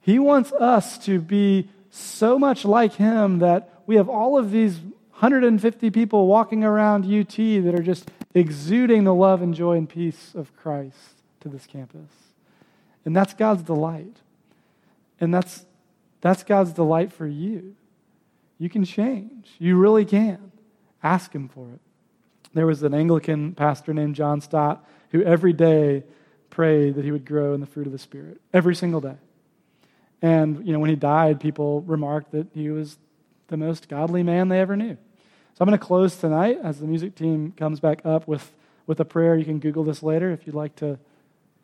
He 0.00 0.18
wants 0.18 0.52
us 0.52 0.98
to 1.06 1.20
be 1.20 1.68
so 1.90 2.38
much 2.38 2.64
like 2.64 2.94
him 2.94 3.38
that 3.38 3.82
we 3.86 3.96
have 3.96 4.08
all 4.08 4.38
of 4.38 4.50
these 4.50 4.78
150 4.78 5.90
people 5.90 6.26
walking 6.26 6.64
around 6.64 7.04
UT 7.04 7.36
that 7.36 7.74
are 7.74 7.82
just 7.82 8.10
exuding 8.34 9.04
the 9.04 9.14
love 9.14 9.42
and 9.42 9.54
joy 9.54 9.76
and 9.76 9.88
peace 9.88 10.32
of 10.34 10.54
Christ 10.56 11.22
to 11.40 11.48
this 11.48 11.66
campus. 11.66 12.10
And 13.04 13.16
that's 13.16 13.34
God's 13.34 13.62
delight. 13.62 14.16
And 15.20 15.32
that's, 15.32 15.64
that's 16.20 16.42
God's 16.44 16.72
delight 16.72 17.12
for 17.12 17.26
you. 17.26 17.74
You 18.58 18.68
can 18.68 18.84
change. 18.84 19.48
You 19.58 19.76
really 19.76 20.04
can. 20.04 20.52
Ask 21.02 21.34
Him 21.34 21.48
for 21.48 21.68
it. 21.70 21.80
There 22.58 22.66
was 22.66 22.82
an 22.82 22.92
Anglican 22.92 23.54
pastor 23.54 23.94
named 23.94 24.16
John 24.16 24.40
Stott 24.40 24.84
who 25.12 25.22
every 25.22 25.52
day 25.52 26.02
prayed 26.50 26.96
that 26.96 27.04
he 27.04 27.12
would 27.12 27.24
grow 27.24 27.54
in 27.54 27.60
the 27.60 27.68
fruit 27.68 27.86
of 27.86 27.92
the 27.92 28.00
Spirit, 28.00 28.40
every 28.52 28.74
single 28.74 29.00
day. 29.00 29.14
And, 30.22 30.66
you 30.66 30.72
know, 30.72 30.80
when 30.80 30.90
he 30.90 30.96
died, 30.96 31.38
people 31.38 31.82
remarked 31.82 32.32
that 32.32 32.48
he 32.52 32.70
was 32.70 32.98
the 33.46 33.56
most 33.56 33.88
godly 33.88 34.24
man 34.24 34.48
they 34.48 34.58
ever 34.58 34.74
knew. 34.74 34.96
So 35.54 35.60
I'm 35.60 35.68
going 35.68 35.78
to 35.78 35.86
close 35.86 36.16
tonight 36.16 36.58
as 36.60 36.80
the 36.80 36.88
music 36.88 37.14
team 37.14 37.52
comes 37.56 37.78
back 37.78 38.04
up 38.04 38.26
with, 38.26 38.50
with 38.88 38.98
a 38.98 39.04
prayer. 39.04 39.36
You 39.36 39.44
can 39.44 39.60
Google 39.60 39.84
this 39.84 40.02
later 40.02 40.32
if 40.32 40.44
you'd 40.44 40.56
like 40.56 40.74
to 40.76 40.98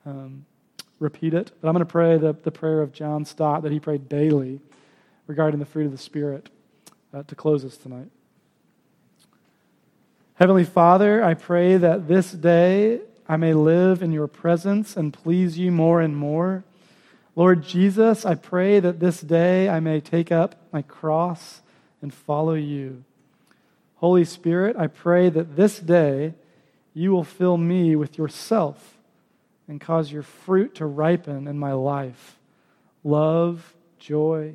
um, 0.07 0.47
repeat 1.01 1.35
it. 1.35 1.51
But 1.61 1.67
I'm 1.67 1.75
going 1.75 1.85
to 1.85 1.91
pray 1.91 2.19
the, 2.19 2.37
the 2.41 2.53
prayer 2.53 2.81
of 2.81 2.93
John 2.93 3.25
Stott 3.25 3.65
that 3.65 3.73
he 3.73 3.81
prayed 3.81 4.09
daily 4.09 4.61
regarding 5.27 5.59
the 5.59 5.67
fruit 5.67 5.87
of 5.87 5.91
the 5.91 5.99
Spirit 5.99 6.51
uh, 7.13 7.25
to 7.25 7.35
close 7.35 7.65
us 7.65 7.77
tonight. 7.77 8.11
Heavenly 10.37 10.64
Father, 10.64 11.23
I 11.23 11.35
pray 11.35 11.77
that 11.77 12.09
this 12.09 12.33
day 12.33 12.99
I 13.29 13.37
may 13.37 13.55
live 13.55 14.03
in 14.03 14.11
your 14.11 14.27
presence 14.27 14.97
and 14.97 15.12
please 15.12 15.61
you 15.61 15.70
more 15.70 16.01
and 16.01 16.16
more. 16.16 16.64
Lord 17.37 17.62
Jesus, 17.62 18.27
I 18.27 18.35
pray 18.35 18.81
that 18.81 18.99
this 18.99 19.20
day 19.20 19.68
I 19.68 19.79
may 19.79 20.01
take 20.01 20.33
up 20.33 20.57
my 20.73 20.83
cross 20.83 21.62
and 22.03 22.12
follow 22.12 22.55
you. 22.55 23.05
Holy 23.99 24.25
Spirit, 24.25 24.77
I 24.77 24.88
pray 24.88 25.29
that 25.29 25.55
this 25.55 25.79
day 25.79 26.35
you 26.94 27.12
will 27.12 27.23
fill 27.23 27.57
me 27.57 27.94
with 27.94 28.18
yourself 28.18 28.99
and 29.68 29.81
cause 29.81 30.11
your 30.11 30.25
fruit 30.25 30.75
to 30.75 30.87
ripen 30.87 31.47
in 31.47 31.61
my 31.61 31.75
life 31.75 32.40
love, 33.05 33.73
joy, 34.01 34.55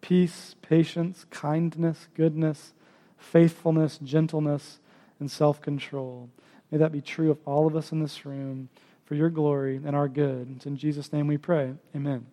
peace, 0.00 0.54
patience, 0.62 1.26
kindness, 1.30 2.06
goodness, 2.14 2.74
faithfulness, 3.18 3.98
gentleness, 3.98 4.78
and 5.20 5.30
self 5.30 5.60
control. 5.60 6.28
May 6.70 6.78
that 6.78 6.92
be 6.92 7.00
true 7.00 7.30
of 7.30 7.38
all 7.44 7.66
of 7.66 7.76
us 7.76 7.92
in 7.92 8.00
this 8.00 8.26
room 8.26 8.68
for 9.04 9.14
your 9.14 9.30
glory 9.30 9.76
and 9.76 9.94
our 9.94 10.08
good. 10.08 10.52
It's 10.56 10.66
in 10.66 10.76
Jesus' 10.76 11.12
name 11.12 11.26
we 11.26 11.38
pray. 11.38 11.74
Amen. 11.94 12.26